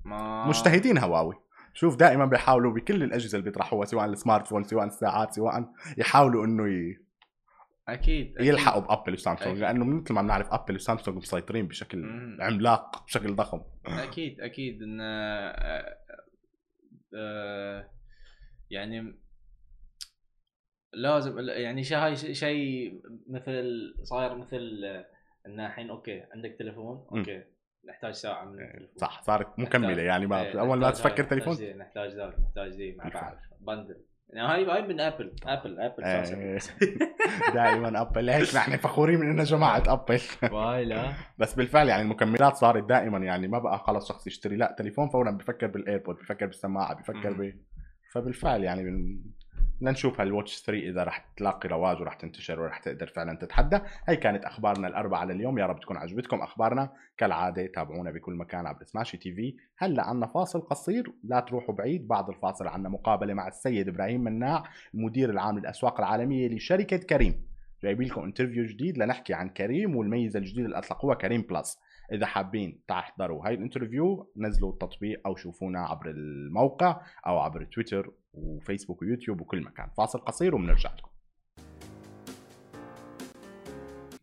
ما 0.05 0.47
مجتهدين 0.47 0.99
هواوي. 0.99 1.35
شوف 1.75 1.97
دائما 1.97 2.25
بيحاولوا 2.25 2.73
بكل 2.73 3.03
الأجهزة 3.03 3.39
اللي 3.39 3.51
بيطرحوها 3.51 3.87
سواء 3.87 4.05
السمارت 4.05 4.47
فون 4.47 4.65
سواء 4.65 4.85
الساعات 4.85 5.35
سواء 5.35 5.65
يحاولوا 5.99 6.45
إنه 6.45 6.69
ي... 6.69 7.06
أكيد 7.89 8.35
أكيد. 8.35 8.47
يلحقوا 8.47 8.83
بأبل 8.83 9.13
وسامسونج. 9.13 9.59
لأنه 9.59 9.85
مثل 9.85 10.15
ما 10.15 10.23
بنعرف 10.23 10.53
أبل 10.53 10.75
وسامسونج 10.75 11.17
مسيطرين 11.17 11.69
بشكل 11.69 11.99
مم. 11.99 12.39
عملاق 12.41 13.05
بشكل 13.05 13.37
ضخم 13.37 13.61
أكيد 13.87 14.41
أكيد 14.41 14.83
إن 14.83 15.01
آه، 15.01 15.97
آه، 17.15 17.91
يعني 18.71 19.15
لازم 20.93 21.39
يعني 21.39 21.85
شيء 21.85 21.99
هاي 21.99 22.17
شيء 22.17 23.01
مثل 23.31 23.95
صاير 24.03 24.35
مثل 24.35 24.85
آه، 24.85 25.07
إن 25.47 25.61
الحين 25.61 25.91
OK 25.91 26.23
عندك 26.35 26.57
تليفون. 26.59 27.07
OK 27.13 27.45
نحتاج 27.89 28.13
ساعة 28.13 28.45
من 28.45 28.63
التليفون 28.63 28.97
صح 28.97 29.23
صارت 29.23 29.59
مكملة 29.59 30.03
يعني 30.03 30.27
ما 30.27 30.43
إيه، 30.43 30.61
أول 30.61 30.79
ما 30.79 30.91
تفكر 30.91 31.25
تليفون 31.25 31.55
نحتاج 31.79 32.11
ذا 32.11 32.27
نحتاج 32.27 32.73
ذي 32.73 32.93
مع. 32.93 33.09
بعض 33.09 33.37
bundle 33.61 34.05
هاي 34.35 34.65
هاي 34.65 34.83
من 34.83 35.01
Apple 35.01 35.33
Apple 35.47 35.81
Apple. 35.81 36.59
دائما 37.55 38.01
Apple 38.01 38.31
هيك 38.31 38.55
نحن 38.55 38.77
فخورين 38.87 39.21
من 39.21 39.31
اننا 39.31 39.45
جماعة 39.45 39.83
Apple 39.87 40.21
لا. 40.89 41.13
بس 41.39 41.55
بالفعل 41.55 41.89
يعني 41.89 42.03
المكملات 42.03 42.57
صارت 42.57 42.85
دائما 42.89 43.19
يعني 43.19 43.49
ما 43.49 43.59
بقى 43.59 43.79
خلص 43.79 44.09
شخص 44.09 44.27
يشتري. 44.27 44.57
لا 44.57 44.75
تليفون 44.79 45.09
فورا 45.09 45.31
بفكر 45.31 45.67
بال 45.67 45.79
AirPod 45.79 46.17
بفكر 46.17 46.47
بالسماعة 46.47 46.95
بفكر. 46.95 47.33
ب 47.33 47.55
فبالفعل 48.13 48.65
يعني 48.65 48.83
من... 49.77 49.81
بدنا 49.81 49.91
نشوف 49.91 50.21
هال 50.21 50.33
Watch 50.33 50.63
3 50.63 50.89
إذا 50.89 51.05
رح 51.05 51.29
تلاقي 51.37 51.69
رواج 51.69 52.01
ورح 52.01 52.15
تنتشر 52.15 52.61
ورح 52.61 52.79
تقدر 52.79 53.07
فعلا 53.07 53.37
تتحدى. 53.37 53.81
هي 54.09 54.17
كانت 54.17 54.45
أخبارنا 54.45 54.89
الأربعة 54.89 55.25
لليوم. 55.25 55.59
يا 55.59 55.67
رب 55.67 55.81
تكون 55.81 55.97
عجبتكم 55.97 56.41
أخبارنا. 56.41 56.93
كالعادة 57.17 57.67
تابعونا 57.67 58.11
بكل 58.11 58.35
مكان 58.35 58.67
عبر 58.67 58.85
سماشي 58.85 59.17
TV 59.17 59.57
هلا 59.79 60.03
عنا 60.03 60.27
فاصل 60.27 60.61
قصير. 60.61 61.13
لا 61.25 61.41
تروحوا 61.41 61.75
بعيد. 61.75 62.09
بعد 62.09 62.29
الفاصل 62.29 62.67
عنا 62.67 62.89
مقابلة 62.89 63.35
مع 63.35 63.49
السيد 63.49 63.89
إبراهيم 63.89 64.25
مناع 64.25 64.63
المدير 64.95 65.31
العام 65.31 65.59
للأسواق 65.59 66.01
العالمية 66.01 66.49
لشركة 66.49 66.97
كريم. 66.97 67.47
جايبين 67.83 68.09
لكم 68.09 68.23
interview 68.23 68.65
جديد 68.65 68.99
لنحكي 68.99 69.35
عن 69.35 69.49
كريم 69.49 69.97
والميزة 69.97 70.39
الجديدة 70.39 70.67
اللي 70.67 70.79
أطلقوها 70.79 71.15
كريم 71.15 71.43
Plus 71.43 71.79
إذا 72.13 72.27
حابين 72.27 72.81
تحضروا 72.89 73.47
هاي 73.47 73.55
ال 73.55 73.62
interview 73.62 74.33
نزلوا 74.37 74.73
التطبيق 74.73 75.21
أو 75.27 75.37
شوفونا 75.37 75.81
عبر 75.81 76.11
الموقع 76.11 77.01
أو 77.27 77.39
عبر 77.39 77.65
تويتر 77.65 78.11
وفيسبوك 78.33 79.03
ويوتيوب 79.03 79.41
وكل 79.41 79.63
مكان. 79.63 79.89
فاصل 79.97 80.19
قصير 80.19 80.55
وبنرجع 80.55 80.95
لكم. 80.95 81.09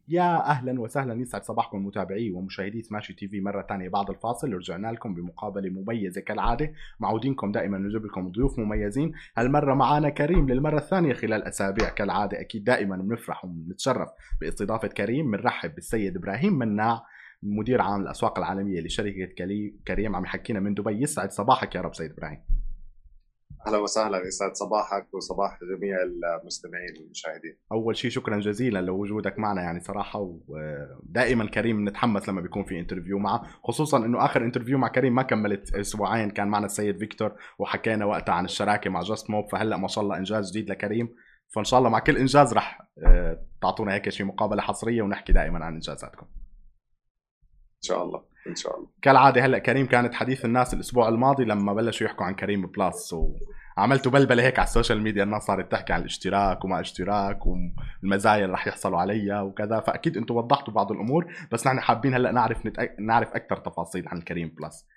يا 0.08 0.50
أهلا 0.50 0.82
وسهلا 0.82 1.22
يسعد 1.22 1.44
صباحكم 1.44 1.86
متابعي 1.86 2.32
ومشاهدي 2.32 2.82
سماشي 2.82 3.14
تي 3.14 3.28
في 3.28 3.42
مرة 3.42 3.62
ثانية 3.62 3.90
بعد 3.90 4.10
الفاصل. 4.10 4.54
ورجعنا 4.54 4.88
لكم 4.88 5.14
بمقابلة 5.14 5.70
مميزة 5.70 6.22
كالعادة. 6.22 6.74
معودينكم 7.00 7.52
دائما 7.52 7.78
نجيب 7.78 8.06
لكم 8.06 8.32
ضيوف 8.32 8.60
مميزين. 8.60 9.12
هالمرة 9.38 9.74
معنا 9.74 10.10
كريم 10.10 10.50
للمرة 10.50 10.78
الثانية 10.78 11.14
خلال 11.14 11.44
أسابيع 11.44 11.90
كالعادة. 11.90 12.42
أكيد 12.42 12.64
دائما 12.64 12.98
بنفرح 12.98 13.46
وبنتشرف 13.46 14.10
باستضافة 14.42 14.88
كريم. 14.88 15.32
بنرحب 15.32 15.76
بالسيد 15.76 16.18
إبراهيم 16.18 16.54
مناع 16.54 17.06
مدير 17.46 17.82
عام 17.82 18.02
الأسواق 18.02 18.38
العالمية 18.40 18.82
لشركة 18.82 19.26
كلي- 19.38 19.80
كريم 19.88 20.16
عم 20.16 20.24
يحكينا 20.26 20.60
من 20.60 20.74
دبي. 20.74 21.02
يسعد 21.04 21.32
صباحك 21.32 21.76
يا 21.76 21.82
رب 21.82 21.96
سيد 21.96 22.12
إبراهيم. 22.12 22.44
أهلا 23.68 23.78
وسهلا. 23.78 24.18
يسعد 24.28 24.56
صباحك 24.56 25.14
وصباح 25.14 25.60
جميع 25.78 25.96
المستمعين 26.42 26.94
والمشاهدين. 27.00 27.58
أول 27.72 27.96
شيء 27.98 28.12
شكرا 28.12 28.40
جزيلا 28.40 28.82
لوجودك 28.82 29.40
معنا 29.40 29.62
يعني 29.62 29.80
صراحة 29.80 30.20
ودائما 30.48 31.46
كريم 31.46 31.90
نتحمس 31.90 32.30
لما 32.30 32.42
بيكون 32.42 32.64
في 32.64 32.80
interview 32.80 33.20
معه 33.20 33.44
خصوصا 33.64 34.06
إنه 34.06 34.26
آخر 34.26 34.44
interview 34.46 34.78
مع 34.78 34.88
كريم 34.88 35.16
ما 35.16 35.24
كملت 35.24 35.76
أسبوعين 35.76 36.30
كان 36.30 36.48
معنا 36.48 36.66
السيد 36.66 36.98
فيكتور 37.00 37.36
وحكينا 37.60 38.06
وقتها 38.06 38.34
عن 38.36 38.46
الشراكة 38.46 38.90
مع 38.90 39.02
JustMop 39.02 39.46
فهلأ 39.52 39.78
ما 39.78 39.88
شاء 39.88 40.04
الله 40.04 40.18
إنجاز 40.18 40.52
جديد 40.52 40.70
لكريم. 40.70 41.16
فإن 41.56 41.64
شاء 41.64 41.80
الله 41.80 41.90
مع 41.90 42.00
كل 42.00 42.18
إنجاز 42.18 42.54
رح 42.54 42.82
آه، 43.06 43.46
تعطونا 43.62 43.94
هيك 43.94 44.10
شيء 44.10 44.26
مقابلة 44.26 44.62
حصرية 44.62 45.02
ونحكي 45.02 45.34
دائما 45.34 45.66
عن 45.66 45.74
إنجازاتكم. 45.74 46.26
ان 46.26 46.43
شاء 47.84 48.04
الله 48.04 48.22
إن 48.48 48.56
شاء 48.56 48.78
الله. 48.78 48.88
كالعادة 49.02 49.46
هلأ 49.46 49.60
كريم 49.60 49.88
كانت 49.88 50.14
حديث 50.14 50.46
الناس 50.46 50.74
الأسبوع 50.74 51.10
الماضي 51.10 51.46
لما 51.46 51.74
بلشوا 51.74 52.08
يحكوا 52.08 52.26
عن 52.26 52.36
كريم 52.36 52.68
Plus 52.68 53.16
وعملتوا 53.78 54.12
بلبلة 54.12 54.44
هيك 54.44 54.60
على 54.60 54.68
ال 54.68 54.72
social 54.72 55.02
media 55.02 55.24
الناس 55.24 55.44
صارت 55.44 55.72
تحكي 55.72 55.94
عن 55.94 56.02
الاشتراك 56.02 56.66
وما 56.66 56.80
اشتراك 56.80 57.40
والمزايا 57.46 58.46
اللي 58.46 58.54
رح 58.54 58.68
يحصلوا 58.68 59.00
عليها 59.00 59.42
وكذا. 59.42 59.80
فأكيد 59.80 60.18
أنتم 60.18 60.36
وضحتوا 60.36 60.74
بعض 60.74 60.92
الأمور 60.92 61.34
بس 61.52 61.68
نحن 61.68 61.80
حابين 61.80 62.14
هلأ 62.14 62.32
نعرف 62.32 62.66
نتأ... 62.66 62.90
نعرف 63.00 63.34
أكثر 63.34 63.58
تفاصيل 63.58 64.08
عن 64.08 64.22
كريم 64.22 64.56
Plus. 64.60 64.88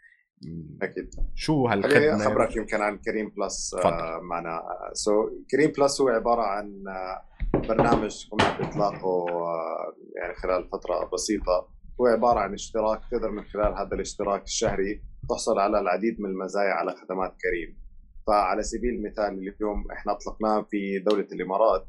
أكيد. 0.82 1.10
شو 1.34 1.66
هالخدمة؟ 1.66 2.26
اخبرك 2.26 2.56
يمكن 2.56 2.82
عن 2.82 2.98
كريم 2.98 3.32
Plus 3.36 3.74
آه،. 3.74 4.20
معنا. 4.22 4.62
so 4.92 5.30
كريم 5.50 5.72
Plus 5.78 6.00
هو 6.00 6.08
عبارة 6.08 6.42
عن 6.42 6.84
آه، 6.88 7.58
برنامج 7.58 8.28
قمنا 8.30 8.58
باطلاقه 8.58 9.26
آه، 9.30 9.94
يعني 10.16 10.34
خلال 10.34 10.68
فترة 10.68 11.10
بسيطة 11.12 11.75
هو 12.00 12.06
عبارة 12.06 12.40
عن 12.40 12.54
اشتراك 12.54 13.00
تقدر 13.10 13.30
من 13.30 13.44
خلال 13.44 13.74
هذا 13.78 13.94
الاشتراك 13.94 14.42
الشهري 14.42 15.02
تحصل 15.30 15.58
على 15.58 15.80
العديد 15.80 16.20
من 16.20 16.30
المزايا 16.30 16.72
على 16.72 16.94
خدمات 16.96 17.34
كريم. 17.42 17.78
فعلى 18.26 18.62
سبيل 18.62 18.94
المثال 18.94 19.48
اليوم 19.48 19.90
إحنا 19.92 20.12
أطلقناه 20.12 20.62
في 20.70 20.98
دولة 20.98 21.26
الإمارات 21.32 21.86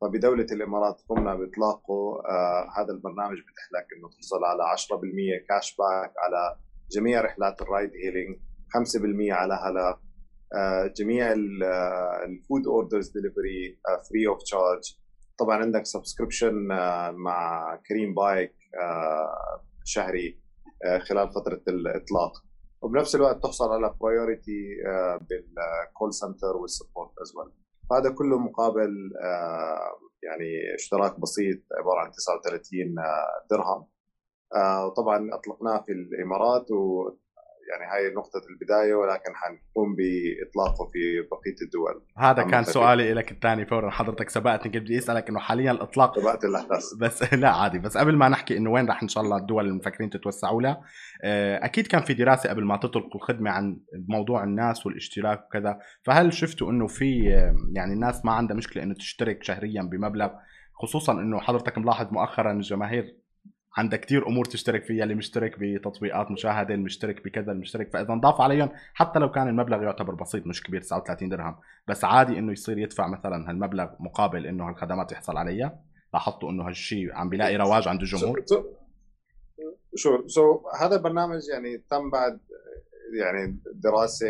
فبدولة 0.00 0.46
الإمارات 0.52 1.00
قمنا 1.08 1.34
بإطلاقه 1.34 2.22
آه 2.28 2.68
هذا 2.78 2.92
البرنامج 2.92 3.36
بيتيح 3.36 3.68
لك 3.74 3.86
إنه 3.96 4.08
تحصل 4.10 4.44
على 4.44 4.62
10% 5.42 5.48
cash 5.48 5.76
back 5.76 6.12
على 6.18 6.56
جميع 6.90 7.20
رحلات 7.20 7.62
ال 7.62 7.68
ride 7.68 7.90
hailing 8.04 8.36
5% 9.30 9.32
على 9.32 9.54
هلا 9.54 9.98
آه 10.54 10.86
جميع 10.96 11.32
ال 12.24 12.32
food 12.32 12.66
orders 12.66 13.08
delivery 13.08 13.78
free 14.10 14.26
of 14.28 14.42
charge 14.42 14.96
طبعا 15.38 15.56
عندك 15.56 15.86
subscription 15.86 16.72
آه 16.72 17.10
مع 17.10 17.76
كريم 17.88 18.14
bike 18.14 18.54
شهري 19.84 20.40
آه 20.84 20.98
خلال 20.98 21.30
فترة 21.30 21.62
الإطلاق. 21.68 22.32
وبنفس 22.82 23.14
الوقت 23.14 23.42
تحصل 23.42 23.72
على 23.72 23.94
priority 24.00 24.76
بال 25.20 25.51
call 25.51 26.14
center 26.14 26.56
وال 26.56 26.70
support 26.70 27.18
as 27.18 27.36
well 27.36 27.52
فهذا 27.90 28.10
كله 28.10 28.38
مقابل 28.38 29.12
آه، 29.22 29.98
يعني 30.22 30.74
اشتراك 30.74 31.20
بسيط 31.20 31.58
عبارة 31.78 32.00
عن 32.00 32.10
39 32.10 32.98
آه، 32.98 33.46
درهم. 33.50 33.86
آه، 34.54 34.86
وطبعا 34.86 35.34
أطلقناه 35.34 35.84
في 35.86 35.92
الإمارات 35.92 36.70
و 36.70 37.10
يعني 37.70 37.92
هاي 37.92 38.14
نقطة 38.14 38.42
البداية 38.50 38.94
ولكن 38.94 39.32
حنقوم 39.34 39.96
بإطلاقه 39.96 40.90
في 40.92 41.20
بقية 41.20 41.56
الدول. 41.62 42.02
هذا 42.18 42.42
كان 42.42 42.60
بخفف. 42.60 42.72
سؤالي 42.74 43.14
لك 43.14 43.32
الثاني 43.32 43.66
فورا. 43.66 43.90
حضرتك 43.90 44.30
سبقتني 44.30 44.72
كنت 44.72 44.82
بدي 44.82 44.98
أسألك 44.98 45.28
إنه 45.28 45.38
حاليا 45.38 45.70
الإطلاق 45.70 46.20
تبعت 46.20 46.44
الأحداث. 46.44 46.84
بس 47.02 47.34
لا 47.34 47.50
عادي. 47.50 47.78
بس 47.78 47.96
قبل 47.96 48.16
ما 48.16 48.28
نحكي 48.28 48.56
إنه 48.56 48.70
وين 48.70 48.88
رح 48.88 49.02
إن 49.02 49.08
شاء 49.08 49.24
الله 49.24 49.36
الدول 49.36 49.64
اللي 49.64 49.76
مفكرين 49.76 50.10
تتوسعوا 50.10 50.62
لها 50.62 50.82
آه، 51.22 51.64
أكيد 51.64 51.86
كان 51.86 52.02
في 52.02 52.14
دراسة 52.14 52.50
قبل 52.50 52.64
ما 52.64 52.76
تطلقوا 52.76 53.14
الخدمه 53.14 53.50
عن 53.50 53.80
موضوع 54.08 54.44
الناس 54.44 54.86
والاشتراك 54.86 55.44
وكذا. 55.46 55.78
فهل 56.02 56.32
شفتوا 56.32 56.70
إنه 56.70 56.86
في 56.86 57.34
آه، 57.34 57.54
يعني 57.72 57.92
الناس 57.92 58.24
ما 58.24 58.32
عندها 58.32 58.56
مشكلة 58.56 58.82
إنه 58.82 58.94
تشترك 58.94 59.42
شهريا 59.42 59.82
بمبلغ؟ 59.82 60.30
خصوصا 60.82 61.12
إنه 61.12 61.40
حضرتك 61.40 61.78
ملاحظ 61.78 62.12
مؤخرا 62.12 62.52
الجماهير 62.52 63.19
عندها 63.80 63.98
كتير 63.98 64.26
أمور 64.26 64.44
تشترك 64.44 64.84
فيها 64.84 65.02
اللي 65.02 65.14
مشترك 65.14 65.56
بتطبيقات 65.58 66.30
مشاهدة 66.30 66.74
المشترك 66.74 67.24
بكذا 67.24 67.52
المشترك 67.52 67.92
فاذا 67.92 68.12
انضاف 68.12 68.40
عليهم 68.40 68.70
حتى 68.94 69.18
لو 69.18 69.30
كان 69.30 69.48
المبلغ 69.48 69.82
يعتبر 69.82 70.14
بسيط 70.14 70.46
مش 70.46 70.62
كبير 70.62 70.80
39 70.80 71.28
درهم. 71.28 71.56
بس 71.88 72.04
عادي 72.04 72.38
إنه 72.38 72.52
يصير 72.52 72.78
يدفع 72.78 73.06
مثلا 73.08 73.50
هالمبلغ 73.50 73.88
مقابل 74.00 74.46
إنه 74.46 74.68
هالخدمات 74.68 75.12
يحصل 75.12 75.36
عليها. 75.36 75.80
لاحظتوا 76.14 76.50
إنه 76.50 76.68
هالشيء 76.68 77.14
عم 77.14 77.28
بيلاقي 77.28 77.56
رواج 77.56 77.88
عند 77.88 78.00
الجمهور. 78.00 78.44
شو 78.50 78.64
شو 79.96 80.26
so 80.26 80.62
هذا 80.80 80.96
البرنامج 80.96 81.40
يعني 81.52 81.78
تم 81.90 82.10
بعد 82.10 82.40
يعني 83.20 83.60
دراسة 83.74 84.28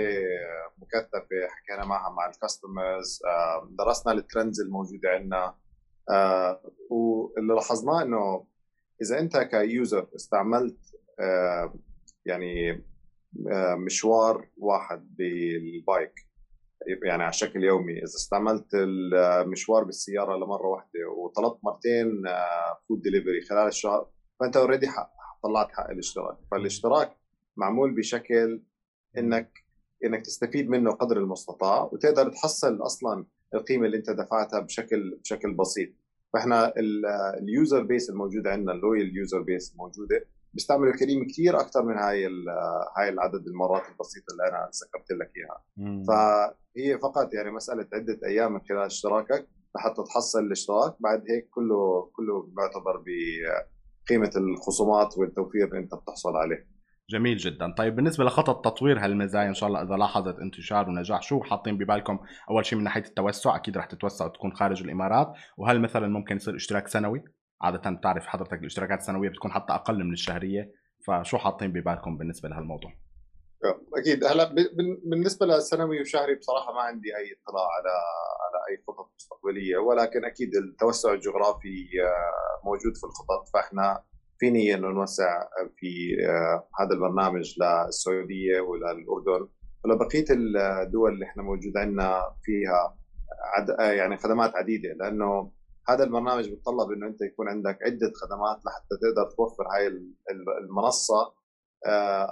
مكثفة 0.79 1.49
حكينا 1.51 1.87
معها 1.87 2.11
مع 2.11 2.27
ال 2.27 2.36
customers 2.36 3.21
درسنا 3.79 4.13
ال 4.13 4.20
trends 4.20 4.61
الموجودة 4.61 5.09
عندنا 5.09 5.55
واللي 6.91 7.55
لاحظناه 7.55 8.03
إنه 8.03 8.47
إذا 9.03 9.19
أنت 9.19 9.37
ك 9.39 9.53
user 9.53 10.09
استعملت 10.17 10.79
آه، 11.21 11.75
يعني 12.27 12.71
آه، 13.53 13.75
مشوار 13.75 14.49
واحد 14.57 15.17
بال 15.17 15.55
bike 15.55 16.31
يعني 17.05 17.23
على 17.23 17.33
شكل 17.33 17.65
يومي 17.65 17.93
إذا 17.93 18.05
استعملت 18.05 18.67
المشوار 18.75 19.85
بالسيارة 19.85 20.37
لمرة 20.37 20.67
واحدة 20.67 21.09
وطلبت 21.17 21.59
مرتين 21.65 22.23
food 22.89 23.03
delivery 23.03 23.41
خلال 23.41 23.69
الشهر 23.69 24.11
فأنت 24.41 24.57
already 24.57 24.87
طلعت 25.43 25.73
حق 25.73 25.91
الاشتراك. 25.91 26.37
فالاشتراك 26.51 27.17
معمول 27.57 27.95
بشكل 27.95 28.63
إنك 29.19 29.65
إنك 30.05 30.23
تستفيد 30.23 30.69
منه 30.69 30.91
قدر 30.91 31.17
المستطاع 31.17 31.83
وتقدر 31.83 32.29
تحصل 32.29 32.83
أصلا 32.83 33.27
القيمة 33.55 33.87
اللي 33.87 33.97
أنت 33.97 34.11
دفعتها 34.11 34.61
بشكل 34.61 35.19
بشكل 35.23 35.55
بسيط. 35.55 35.91
فاحنا 36.33 36.73
ال 37.39 37.48
user 37.48 37.83
base 37.83 38.11
الموجود 38.11 38.47
عندنا 38.47 38.73
ال 38.73 38.80
loyal 38.80 39.17
user 39.17 39.43
base 39.43 39.73
الموجوده 39.73 40.25
بيستعملوا 40.55 40.93
الكريم 40.93 41.27
كثير 41.27 41.61
أكثر 41.61 41.83
من 41.83 41.99
هاي 41.99 42.27
هاي 42.97 43.09
العدد 43.09 43.47
المرات 43.47 43.83
البسيطة 43.89 44.33
اللي 44.33 44.49
أنا 44.49 44.71
ذكرت 44.85 45.11
لك 45.13 45.33
إياها. 45.37 45.65
فهي 46.09 46.99
فقط 46.99 47.35
يعني 47.35 47.51
مسألة 47.51 47.87
عدة 47.93 48.19
أيام 48.27 48.53
من 48.53 48.61
خلال 48.69 48.79
اشتراكك 48.79 49.49
لحتى 49.77 50.03
تحصل 50.03 50.39
الاشتراك. 50.39 50.97
بعد 51.01 51.25
هيك 51.31 51.49
كله 51.51 52.11
كله 52.13 52.43
بيعتبر 52.43 53.05
بقيمة 53.07 54.31
الخصومات 54.37 55.19
والتوفير 55.19 55.69
اللي 55.69 55.79
أنت 55.79 55.95
بتحصل 55.95 56.37
عليه. 56.37 56.69
جميل 57.11 57.37
جدا. 57.37 57.75
طيب 57.79 57.97
بالنسبة 57.97 58.25
لخطط 58.25 58.65
تطوير 58.65 59.05
هالمزايا 59.05 59.49
إن 59.49 59.55
شاء 59.55 59.69
الله 59.69 59.83
إذا 59.83 59.95
لاحظت 59.95 60.39
انتشار 60.39 60.89
ونجاح 60.89 61.23
شو 61.23 61.43
حاطين 61.43 61.79
ببالكم؟ 61.79 62.19
أول 62.51 62.67
شيء 62.67 62.79
من 62.79 62.85
ناحية 62.85 63.05
التوسع 63.05 63.57
أكيد 63.57 63.77
رح 63.77 63.85
تتوسع 63.87 64.25
وتكون 64.25 64.53
خارج 64.53 64.83
الإمارات. 64.83 65.33
وهل 65.57 65.81
مثلا 65.81 66.09
ممكن 66.09 66.37
يصير 66.37 66.57
اشتراك 66.57 66.89
سنوي؟ 66.89 67.25
عادة 67.63 67.91
بتعرف 67.91 68.27
حضرتك 68.27 68.59
الاشتراكات 68.59 68.99
السنوية 68.99 69.29
بتكون 69.29 69.53
حتى 69.53 69.73
أقل 69.73 70.05
من 70.05 70.13
الشهرية. 70.13 70.73
فشو 71.07 71.39
حاطين 71.39 71.73
ببالكم 71.73 72.19
بالنسبة 72.19 72.49
لهالموضوع؟ 72.49 72.93
أكيد. 73.97 74.25
هلأ 74.25 74.55
بالنسبة 75.05 75.47
للسنوي 75.47 76.01
وشهري 76.01 76.35
بصراحة 76.35 76.73
ما 76.73 76.81
عندي 76.81 77.09
أي 77.17 77.37
اطلاع 77.43 77.67
على 77.77 77.95
على 78.45 78.59
أي 78.71 78.85
خطط 78.89 79.13
مستقبلية. 79.17 79.77
ولكن 79.77 80.25
أكيد 80.25 80.51
التوسع 80.57 81.13
الجغرافي 81.13 81.87
موجود 82.65 82.93
في 82.97 83.05
الخطط. 83.05 83.49
فإحنا 83.55 84.05
في 84.41 84.51
نيه 84.51 84.75
إنه 84.75 84.89
نوسع 84.89 85.49
في 85.77 86.17
هذا 86.81 86.91
البرنامج 86.95 87.55
للسعودية 87.61 88.61
وللأردن. 88.61 89.49
ولبقيه 89.85 90.25
الدول 90.31 91.13
اللي 91.13 91.25
إحنا 91.25 91.43
موجود 91.43 91.77
عندنا 91.77 92.23
فيها 92.43 92.97
عد 93.57 93.69
يعني 93.99 94.17
خدمات 94.17 94.57
عديدة 94.57 94.93
لأنه 94.93 95.53
هذا 95.89 96.05
البرنامج 96.05 96.49
بيتطلب 96.49 96.91
إنه 96.93 97.07
أنت 97.07 97.21
يكون 97.23 97.49
عندك 97.49 97.79
عدة 97.83 98.13
خدمات 98.15 98.65
لحتى 98.67 98.95
تقدر 99.03 99.31
توفر 99.31 99.65
هاي 99.75 99.87
المنصة 100.65 101.35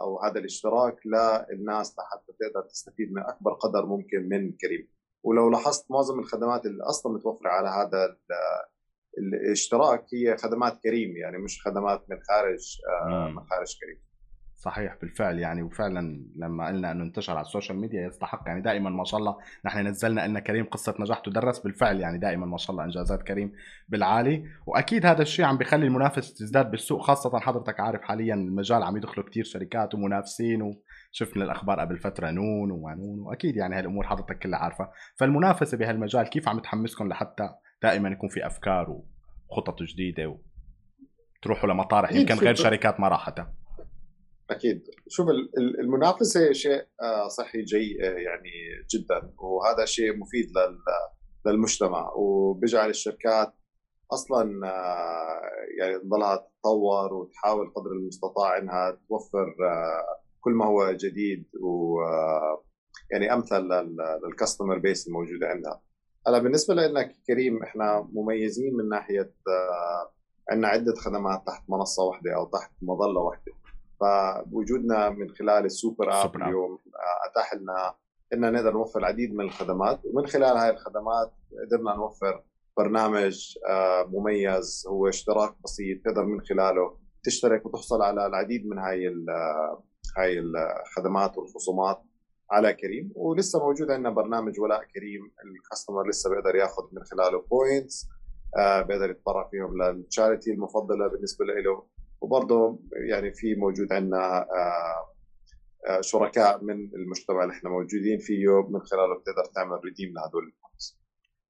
أو 0.00 0.20
هذا 0.20 0.38
الاشتراك 0.38 0.96
للناس 1.06 1.96
لحتى 1.98 2.32
تقدر 2.40 2.68
تستفيد 2.68 3.12
من 3.12 3.22
أكبر 3.22 3.52
قدر 3.52 3.86
ممكن 3.86 4.28
من 4.28 4.52
كريم. 4.52 4.88
ولو 5.22 5.50
لاحظت 5.50 5.90
معظم 5.90 6.18
الخدمات 6.18 6.66
اللي 6.66 6.84
أصلا 6.84 7.12
متوفرة 7.12 7.48
على 7.48 7.68
هذا 7.68 8.16
الاشتراك 9.18 10.04
هي 10.14 10.36
خدمات 10.36 10.78
كريم 10.82 11.16
يعني 11.16 11.38
مش 11.38 11.62
خدمات 11.64 12.04
من 12.10 12.16
خارج 12.28 12.78
من 13.36 13.44
خارج 13.44 13.78
كريم. 13.80 14.08
صحيح 14.60 14.96
بالفعل 15.00 15.38
يعني 15.38 15.62
وفعلا 15.62 16.24
لما 16.36 16.66
قلنا 16.66 16.92
إنه 16.92 17.04
انتشر 17.04 17.32
على 17.32 17.40
ال 17.40 17.46
social 17.46 17.78
media 17.78 18.06
يستحق 18.06 18.42
يعني 18.46 18.60
دائما 18.60 18.90
ما 18.90 19.04
شاء 19.04 19.20
الله 19.20 19.36
نحن 19.64 19.86
نزلنا 19.86 20.24
إن 20.24 20.38
كريم 20.38 20.64
قصة 20.64 20.94
نجاح 21.00 21.18
تدرس 21.18 21.58
بالفعل 21.58 22.00
يعني 22.00 22.18
دائما 22.18 22.46
ما 22.46 22.56
شاء 22.56 22.70
الله 22.70 22.84
إنجازات 22.84 23.22
كريم 23.22 23.52
بالعالي. 23.88 24.44
وأكيد 24.66 25.06
هذا 25.06 25.22
الشيء 25.22 25.44
عم 25.44 25.58
بيخلي 25.58 25.86
المنافسه 25.86 26.34
تزداد 26.34 26.70
بالسوق 26.70 27.02
خاصة 27.02 27.38
حضرتك 27.38 27.80
عارف 27.80 28.02
حاليا 28.02 28.34
المجال 28.34 28.82
عم 28.82 28.96
يدخلوا 28.96 29.26
كثير 29.26 29.44
شركات 29.44 29.94
ومنافسين 29.94 30.62
وشفنا 30.62 31.44
الأخبار 31.44 31.80
قبل 31.80 31.98
فترة 31.98 32.30
نون 32.30 32.70
ومانون 32.70 33.20
وأكيد 33.20 33.56
يعني 33.56 33.74
هالأمور 33.76 34.06
حضرتك 34.06 34.38
كلها 34.38 34.58
عارفة. 34.58 34.90
فالمنافسة 35.16 35.76
بهالمجال 35.76 36.28
كيف 36.28 36.48
عم 36.48 36.58
تحمسكم 36.58 37.08
لحتى 37.08 37.50
دائما 37.82 38.08
يكون 38.08 38.28
في 38.28 38.46
أفكار 38.46 39.00
وخطط 39.48 39.82
جديدة 39.82 40.38
وتروحوا 41.38 41.70
لمطارح 41.70 42.12
يمكن 42.12 42.34
غير 42.34 42.54
شركات 42.54 43.00
ما 43.00 43.08
راحتها 43.08 43.54
أكيد. 44.50 44.82
شوف 45.08 45.26
المنافسة 45.80 46.52
شيء 46.52 46.86
صحي 47.36 47.62
جي 47.62 47.92
يعني 48.00 48.50
جدا 48.94 49.32
وهذا 49.38 49.84
شيء 49.84 50.16
مفيد 50.16 50.46
للمجتمع. 51.46 52.12
وبيجعل 52.16 52.90
الشركات 52.90 53.54
أصلا 54.12 54.66
يعني 55.78 55.98
تضلها 55.98 56.36
تتطور 56.36 57.14
وتحاول 57.14 57.72
قدر 57.76 57.90
المستطاع 57.90 58.58
إنها 58.58 58.98
توفر 59.08 59.54
كل 60.40 60.52
ما 60.52 60.66
هو 60.66 60.92
جديد 60.92 61.48
و 61.60 62.00
يعني 63.12 63.32
أمثل 63.32 63.68
للكاستمر 64.26 64.78
بيس 64.78 65.08
الموجودة 65.08 65.46
عندها. 65.46 65.82
هلا 66.28 66.38
بالنسبة 66.38 66.74
لنا 66.74 67.12
كريم 67.26 67.62
إحنا 67.62 68.08
مميزين 68.12 68.76
من 68.76 68.88
ناحية 68.88 69.32
عندنا 70.50 70.68
عدة 70.68 70.94
خدمات 70.94 71.46
تحت 71.46 71.62
منصة 71.70 72.04
واحدة 72.04 72.34
أو 72.36 72.44
تحت 72.44 72.70
مظلة 72.82 73.20
واحدة. 73.20 73.52
فوجودنا 74.00 75.10
من 75.10 75.30
خلال 75.30 75.64
ال 75.64 75.72
super 75.72 76.12
app 76.12 76.22
super 76.22 76.46
اليوم 76.46 76.78
أتاح 77.30 77.54
لنا 77.54 77.94
ان 78.32 78.52
نقدر 78.52 78.72
نوفر 78.72 78.98
العديد 78.98 79.34
من 79.34 79.44
الخدمات. 79.44 80.00
ومن 80.04 80.26
خلال 80.26 80.56
هاي 80.56 80.70
الخدمات 80.70 81.32
قدرنا 81.66 81.96
نوفر 81.96 82.42
برنامج 82.78 83.58
مميز 84.06 84.86
هو 84.88 85.08
اشتراك 85.08 85.54
بسيط 85.64 86.04
تقدر 86.04 86.24
من 86.24 86.40
خلاله 86.40 86.96
تشترك 87.24 87.66
وتحصل 87.66 88.02
على 88.02 88.26
العديد 88.26 88.66
من 88.66 88.78
هاي 88.78 89.14
هاي 90.18 90.38
الخدمات 90.38 91.38
والخصومات 91.38 92.02
على 92.50 92.72
كريم 92.74 93.12
ولسه 93.14 93.58
موجود 93.66 93.90
عندنا 93.90 94.10
برنامج 94.10 94.60
ولاء 94.60 94.84
كريم 94.84 95.30
ال 95.44 95.51
customer 95.51 96.08
لسه 96.08 96.30
بيقدر 96.30 96.56
ياخذ 96.56 96.82
من 96.92 97.04
خلاله 97.04 97.42
points 97.50 98.08
آه 98.58 98.82
بيقدر 98.82 99.10
يتبرع 99.10 99.48
فيهم 99.50 99.82
لل 99.82 99.98
charity 99.98 100.52
المفضلة 100.52 101.08
بالنسبة 101.08 101.44
له 101.44 101.82
وبرضه 102.20 102.78
يعني 103.08 103.32
في 103.32 103.54
موجود 103.54 103.92
عندنا 103.92 104.38
آه 104.42 105.08
آه 105.88 106.00
شركاء 106.00 106.64
من 106.64 106.74
المجتمع 106.94 107.42
اللي 107.44 107.52
إحنا 107.54 107.70
موجودين 107.70 108.18
فيه 108.18 108.68
من 108.68 108.80
خلاله 108.80 109.14
بتقدر 109.14 109.44
تعمل 109.54 109.84
redeem 109.84 110.14
لهدول 110.14 110.42
ال 110.42 110.50
points 110.50 110.98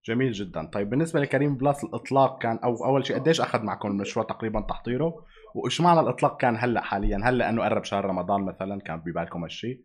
جميل 0.05 0.33
جدا. 0.33 0.67
طيب 0.67 0.91
بالنسبة 0.91 1.21
لكريم 1.21 1.57
Plus 1.57 1.85
الإطلاق 1.85 2.43
كان 2.43 2.57
أو 2.59 2.85
أول 2.85 3.07
شيء 3.07 3.19
قديش 3.19 3.41
أخذ 3.41 3.63
معكم 3.63 3.89
المشروع 3.89 4.27
تقريبا 4.27 4.61
تحضيره؟ 4.61 5.25
وإيش 5.55 5.81
معنى 5.81 6.01
الإطلاق 6.01 6.41
كان 6.41 6.57
هلأ 6.57 6.81
حاليا؟ 6.81 7.21
هل 7.25 7.39
لأنه 7.39 7.65
قرب 7.65 7.85
شهر 7.85 8.05
رمضان 8.05 8.43
مثلا 8.43 8.81
كان 8.81 9.01
ببالكم 9.01 9.43
هالشيء؟ 9.43 9.81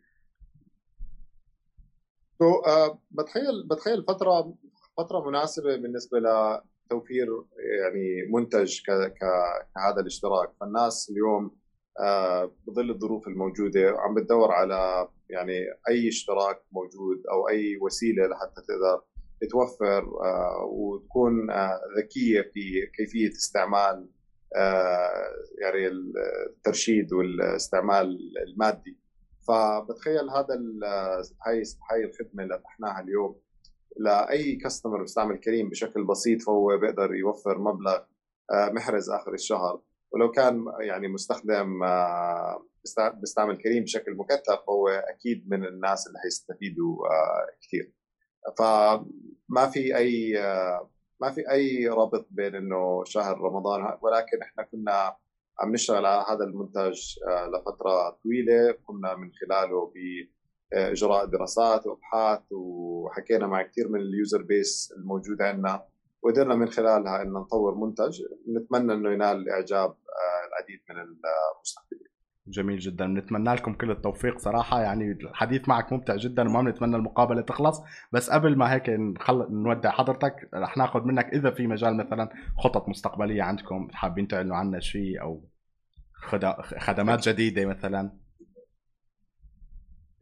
Uh, 2.42 2.98
بتخيل 3.12 3.68
بتخيل 3.72 4.04
فتره 4.04 4.56
فترة 4.98 5.30
مناسبة 5.30 5.76
بالنسبة 5.76 6.20
لتوفير 6.20 7.28
يعني 7.80 8.32
منتج 8.34 8.82
كهذا 9.76 10.00
الاشتراك. 10.02 10.50
فالناس 10.62 11.10
اليوم 11.10 11.52
uh, 12.00 12.50
بظل 12.68 12.90
الظروف 12.90 13.28
الموجودة 13.28 13.96
عم 13.98 14.14
بتدور 14.14 14.52
على 14.52 15.08
يعني 15.30 15.60
أي 15.90 16.08
اشتراك 16.08 16.62
موجود 16.72 17.24
أو 17.32 17.50
أي 17.50 17.78
وسيلة 17.82 18.28
لحتى 18.28 18.62
تقدر 18.62 19.02
توفر 19.52 20.04
uh, 20.04 20.64
وتكون 20.66 21.48
ذكية 21.98 22.42
في 22.42 22.88
كيفية 22.98 23.32
استعمال 23.32 24.10
يعني 25.62 25.88
الترشيد 25.88 27.14
والاستعمال 27.14 28.20
المادي. 28.48 29.03
فبتخيل 29.48 30.30
هذا 30.30 30.56
هاي 31.48 31.64
هاي 31.92 32.04
الخدمة 32.06 32.44
اللي 32.44 32.60
فتحناها 32.60 33.02
اليوم. 33.02 33.40
لأي 33.98 34.56
كاستمر 34.56 35.02
بيستعمل 35.02 35.38
كريم 35.38 35.70
بشكل 35.70 36.04
بسيط 36.04 36.42
فهو 36.42 36.78
بيقدر 36.78 37.16
يوفر 37.16 37.60
مبلغ 37.60 38.00
آه، 38.54 38.70
محرز 38.70 39.10
آخر 39.10 39.34
الشهر. 39.34 39.82
ولو 40.12 40.32
كان 40.32 40.66
يعني 40.80 41.08
مستخدم 41.08 41.84
آه، 41.84 42.66
بيستعمل 43.14 43.58
كريم 43.58 43.84
بشكل 43.84 44.16
مكثف 44.16 44.60
فهو 44.68 44.88
أكيد 44.88 45.50
من 45.50 45.66
الناس 45.66 46.08
اللي 46.08 46.20
حيستفيدوا 46.20 47.08
آه، 47.08 47.48
كثير. 47.62 47.92
فما 48.58 49.70
في 49.72 49.98
أي 49.98 50.34
ما 51.22 51.32
في 51.32 51.52
أي 51.52 51.88
رابط 51.88 52.28
بين 52.32 52.56
إنه 52.56 53.04
شهر 53.04 53.42
رمضان 53.42 53.98
ولكن 54.02 54.42
إحنا 54.42 54.64
كنا 54.64 55.16
عم 55.60 55.72
نشتغل 55.72 56.06
على 56.06 56.26
هذا 56.30 56.44
المنتج 56.44 57.00
آه، 57.28 57.48
لفترة 57.48 58.10
طويلة. 58.24 58.72
قمنا 58.88 59.16
من 59.16 59.32
خلاله 59.32 59.94
باجراء 60.72 61.26
دراسات 61.26 61.88
وأبحاث 61.88 62.42
وحكينا 62.52 63.48
مع 63.48 63.62
كثير 63.62 63.90
من 63.90 64.00
ال 64.00 64.08
user 64.08 64.42
base 64.42 64.94
الموجود 64.98 65.42
عندنا. 65.42 65.86
وقدرنا 66.22 66.56
من 66.56 66.70
خلالها 66.70 67.22
ان 67.22 67.34
نطور 67.34 67.76
منتج. 67.76 68.22
نتمنى 68.58 68.94
إنه 68.94 69.12
ينال 69.12 69.50
اعجاب 69.50 69.90
آه، 69.90 70.48
العديد 70.48 70.80
من 70.90 70.96
المستخدمين. 70.96 72.13
جميل 72.54 72.80
جدا. 72.80 73.08
نتمنى 73.08 73.54
لكم 73.54 73.74
كل 73.74 73.92
التوفيق 73.92 74.38
صراحة. 74.38 74.82
يعني 74.82 75.12
الحديث 75.12 75.70
معك 75.70 75.94
ممتع 75.94 76.16
جدا 76.16 76.50
وما 76.50 76.62
بنتمنى 76.62 76.96
المقابلة 76.96 77.42
تخلص. 77.42 77.82
بس 78.12 78.30
قبل 78.30 78.58
ما 78.58 78.74
هيك 78.74 78.90
نخل... 78.90 79.48
نودع 79.50 79.92
حضرتك 79.92 80.50
رح 80.54 80.78
ناخذ 80.78 81.04
منك 81.04 81.26
إذا 81.26 81.52
في 81.52 81.68
مجال 81.68 81.98
مثلا 81.98 82.30
خطط 82.58 82.90
مستقبلية 82.90 83.44
عندكم 83.44 83.88
حابين 83.94 84.28
تعلنوا 84.28 84.56
عنها 84.56 84.80
شيء 84.80 85.22
أو 85.22 85.44
خدمات 86.78 87.30
جديدة 87.30 87.66
مثلا؟ 87.66 88.12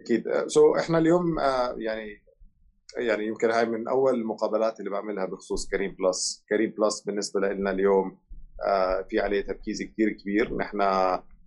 أكيد. 0.02 0.24
so, 0.47 0.80
إحنا 0.80 0.98
اليوم 0.98 1.39
آه، 1.39 1.76
يعني 1.78 2.22
يعني 2.98 3.28
يمكن 3.28 3.52
هاي 3.52 3.65
من 3.65 3.88
أول 3.88 4.13
المقابلات 4.13 4.80
اللي 4.80 4.89
بعملها 4.89 5.26
بخصوص 5.26 5.70
كريم 5.70 5.96
بلس. 6.00 6.46
كريم 6.50 6.74
بلس 6.78 7.02
بالنسبة 7.02 7.39
لنا 7.39 7.72
اليوم 7.72 8.17
آه، 8.67 9.06
في 9.10 9.20
عليه 9.20 9.41
تركيز 9.41 9.84
كثير 9.84 10.10
كبير. 10.10 10.58
نحن 10.58 10.82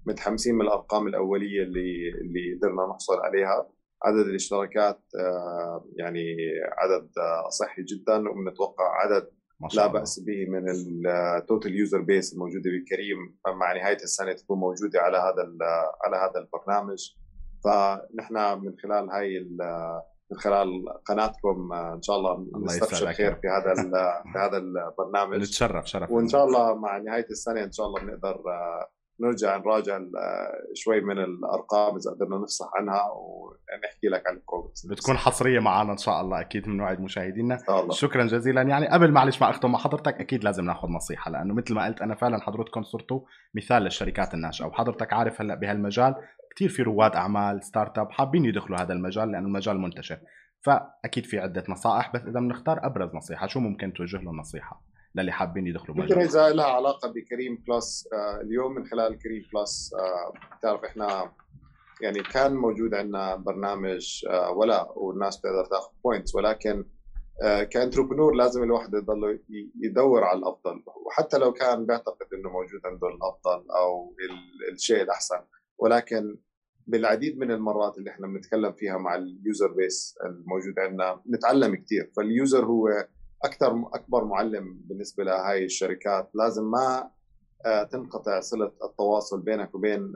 متحمسين 0.07 0.55
من 0.55 0.61
الأرقام 0.61 1.07
الأولية 1.07 1.62
اللي 1.62 2.09
اللي 2.21 2.59
قدرنا 2.59 2.87
نحصل 2.90 3.21
عليها. 3.21 3.71
عدد 4.05 4.27
الاشتراكات 4.27 5.01
آه، 5.21 5.85
يعني 5.97 6.37
عدد 6.79 7.11
آه، 7.19 7.49
صحي 7.49 7.83
جدا 7.83 8.29
وبنتوقع 8.31 8.85
عدد 8.85 9.31
لا 9.75 9.87
بأس 9.87 10.21
به 10.21 10.47
من 10.49 10.64
ال 11.07 11.18
total 11.18 11.74
user 11.74 12.00
base 12.00 12.33
الموجودة 12.33 12.71
بكريم 12.71 13.38
مع 13.61 13.73
نهاية 13.73 13.97
السنة 13.97 14.33
تكون 14.33 14.59
موجودة 14.59 15.01
على 15.01 15.17
هذا 15.17 15.43
على 16.05 16.17
هذا 16.17 16.40
البرنامج. 16.40 17.14
فنحن 17.64 18.64
من 18.64 18.75
خلال 18.83 19.11
هاي 19.11 19.49
من 20.31 20.38
خلال 20.38 20.85
قناتكم 21.05 21.73
آه، 21.73 21.95
إن 21.95 22.03
شاء 22.03 22.17
الله 22.17 22.47
نستبشر 22.64 23.12
خير 23.12 23.35
في 23.35 23.49
هذا 23.49 23.75
في 24.33 24.38
هذا 24.38 24.57
البرنامج. 24.57 25.37
نتشرف 25.37 25.87
شرف 25.87 26.11
وإن 26.11 26.29
شاء 26.29 26.45
الله 26.45 26.75
مع 26.75 26.99
نهاية 26.99 27.27
السنة 27.31 27.64
إن 27.64 27.73
شاء 27.73 27.87
الله 27.87 28.01
بنقدر 28.01 28.43
نرجع 29.20 29.57
نراجع 29.57 29.98
شوي 30.74 31.00
من 31.00 31.18
الأرقام 31.18 31.96
إذا 31.96 32.11
قدرنا 32.11 32.38
نفصح 32.38 32.70
عنها 32.74 33.11
ونحكي 33.11 34.07
لك 34.07 34.27
عن 34.27 34.35
ال 34.37 34.42
progress 34.42 34.87
بتكون 34.87 35.16
حصرية 35.16 35.61
معنا 35.61 35.92
إن 35.92 35.96
شاء 35.96 36.20
الله 36.20 36.40
أكيد 36.40 36.68
من 36.68 36.77
نوعد 36.77 37.00
مشاهدينا. 37.00 37.59
شكرا 37.90 38.27
جزيلا. 38.27 38.62
يعني 38.62 38.88
قبل 38.88 39.12
معلش 39.12 39.42
ما 39.42 39.50
اختم 39.50 39.72
مع 39.72 39.79
حضرتك 39.79 40.20
أكيد 40.20 40.44
لازم 40.44 40.64
ناخذ 40.64 40.88
نصيحة 40.88 41.31
لأنه 41.31 41.55
مثل 41.55 41.74
ما 41.74 41.87
قلت 41.87 42.03
أنا 42.03 42.14
فعلا 42.14 42.40
حضرتكم 42.40 42.83
صرتوا 42.83 43.20
مثال 43.55 43.83
للشركات 43.83 44.35
الناشئه 44.35 44.66
وحضرتك 44.66 45.12
عارف 45.12 45.40
هلأ 45.40 45.55
بهالمجال 45.55 46.14
كثير 46.57 46.68
في 46.68 46.83
رواد 46.83 47.16
أعمال 47.16 47.64
startup 47.64 48.12
حابين 48.12 48.44
يدخلوا 48.44 48.79
هذا 48.79 48.92
المجال 48.92 49.33
لأنه 49.33 49.46
المجال 49.46 49.79
منتشر. 49.79 50.18
فأكيد 50.61 51.27
في 51.27 51.38
عدة 51.38 51.64
نصائح 51.68 52.12
بس 52.14 52.22
إذا 52.22 52.40
بنختار 52.40 52.87
أبرز 52.87 53.14
نصيحة 53.14 53.46
شو 53.46 53.61
ممكن 53.61 53.92
توجه 53.92 54.16
له 54.16 54.31
النصيحة؟ 54.31 54.84
للي 55.14 55.33
حابين 55.33 55.66
يدخلوا 55.66 55.96
يمكن 55.96 56.18
إذا 56.20 56.48
لها 56.48 56.64
علاقة 56.64 57.09
بكريم 57.09 57.64
بلس 57.68 58.09
آه 58.12 58.40
اليوم 58.40 58.74
من 58.74 58.87
خلال 58.87 59.18
كريم 59.18 59.44
بلس 59.55 59.94
آه 59.94 60.57
بتعرف 60.59 60.85
إحنا 60.85 61.33
يعني 62.00 62.22
كان 62.22 62.55
موجود 62.55 62.94
عندنا 62.94 63.37
برنامج 63.37 64.24
آه 64.31 64.50
ولا 64.50 64.92
والناس 64.96 65.40
تقدر 65.40 65.64
تاخذ 65.70 65.92
points 66.05 66.35
ولكن 66.35 66.85
ك 67.70 67.75
entrepreneur 67.75 68.35
لازم 68.35 68.62
الواحد 68.62 68.94
يضل 68.94 69.40
يدور 69.83 70.24
على 70.24 70.38
الأفضل. 70.38 70.83
وحتى 71.07 71.38
لو 71.38 71.53
كان 71.53 71.87
بيعتقد 71.87 72.27
إنه 72.35 72.50
موجود 72.50 72.81
عنده 72.85 73.09
الأفضل 73.09 73.70
أو 73.70 74.16
الشيء 74.72 75.03
الأحسن. 75.03 75.40
ولكن 75.79 76.37
بالعديد 76.87 77.38
من 77.38 77.50
المرات 77.50 77.98
اللي 77.98 78.11
إحنا 78.11 78.27
بنتكلم 78.27 78.72
فيها 78.72 78.98
مع 78.98 79.14
ال 79.14 79.26
user 79.26 79.72
base 79.72 80.14
الموجود 80.24 80.79
عندنا 80.79 81.22
نتعلم 81.31 81.74
كثير 81.74 82.12
فال 82.16 82.33
user 82.33 82.64
هو 82.64 82.88
أكثر 83.44 83.88
أكبر 83.94 84.24
معلم 84.24 84.80
بالنسبة 84.85 85.24
لهاي 85.24 85.64
الشركات 85.64 86.30
لازم 86.35 86.70
ما 86.70 87.11
آه، 87.66 87.83
تنقطع 87.83 88.40
صلة 88.40 88.72
التواصل 88.85 89.40
بينك 89.40 89.74
وبين 89.74 90.14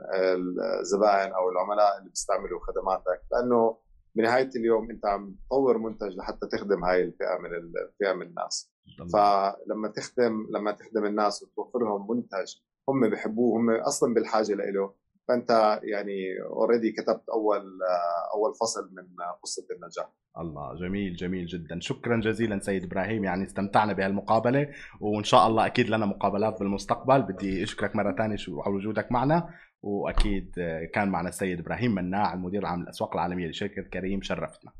الزبائن 0.79 1.31
أو 1.31 1.49
العملاء 1.49 1.97
اللي 1.97 2.09
بيستعملوا 2.09 2.59
خدماتك 2.59 3.21
لأنه 3.31 3.77
بنهاية 4.15 4.49
اليوم 4.55 4.89
أنت 4.91 5.05
عم 5.05 5.35
تطور 5.47 5.77
منتج 5.77 6.17
لحتى 6.17 6.47
تخدم 6.47 6.83
هاي 6.83 7.03
الفئة 7.03 7.37
من 7.37 7.53
الفئه 7.53 8.13
من 8.13 8.21
الناس. 8.27 8.71
فلما 9.13 9.87
تخدم 9.87 10.47
لما 10.51 10.71
تخدم 10.71 11.05
الناس 11.05 11.43
وتوفر 11.43 11.79
لهم 11.79 12.11
منتج 12.11 12.55
هم 12.89 13.09
بحبوه 13.09 13.59
هم 13.59 13.69
أصلا 13.69 14.13
بالحاجة 14.13 14.53
له 14.53 14.93
فأنت 15.29 15.79
يعني 15.83 16.41
اوريدي 16.45 16.91
كتبت 16.91 17.29
أول 17.29 17.63
أول 18.33 18.53
فصل 18.61 18.81
من 18.81 19.03
قصة 19.43 19.67
النجاح 19.75 20.09
الله 20.37 20.75
جميل 20.75 21.15
جميل 21.15 21.45
جدا. 21.45 21.79
شكرا 21.79 22.19
جزيلا 22.19 22.59
سيد 22.59 22.83
إبراهيم. 22.83 23.23
يعني 23.23 23.45
استمتعنا 23.45 23.93
بهالمقابلة 23.93 24.67
وإن 24.99 25.23
شاء 25.23 25.47
الله 25.47 25.65
أكيد 25.65 25.89
لنا 25.89 26.05
مقابلات 26.05 26.59
بالمستقبل. 26.59 27.21
بدي 27.21 27.63
أشكرك 27.63 27.95
مرة 27.95 28.15
ثانية 28.15 28.37
على 28.65 28.75
وجودك 28.75 29.11
معنا 29.11 29.49
وأكيد 29.81 30.51
كان 30.93 31.09
معنا 31.09 31.29
السيد 31.29 31.59
إبراهيم 31.59 31.95
مناع 31.95 32.33
المدير 32.33 32.61
العام 32.61 32.81
للأسواق 32.81 33.13
العالمية 33.13 33.47
لشركة 33.47 33.81
كريم. 33.81 34.21
شرفتنا. 34.21 34.71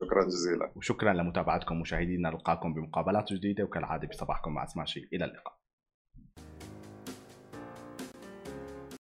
شكرا 0.00 0.24
جزيلا. 0.24 0.72
وشكرا 0.76 1.12
لمتابعتكم 1.12 1.80
مشاهدينا 1.80 2.30
نلقاكم 2.30 2.74
بمقابلات 2.74 3.32
جديدة 3.32 3.64
وكالعادة 3.64 4.08
بصباحكم 4.08 4.54
مع 4.54 4.64
اسماشي 4.64 5.08
إلى 5.12 5.24
اللقاء. 5.24 5.63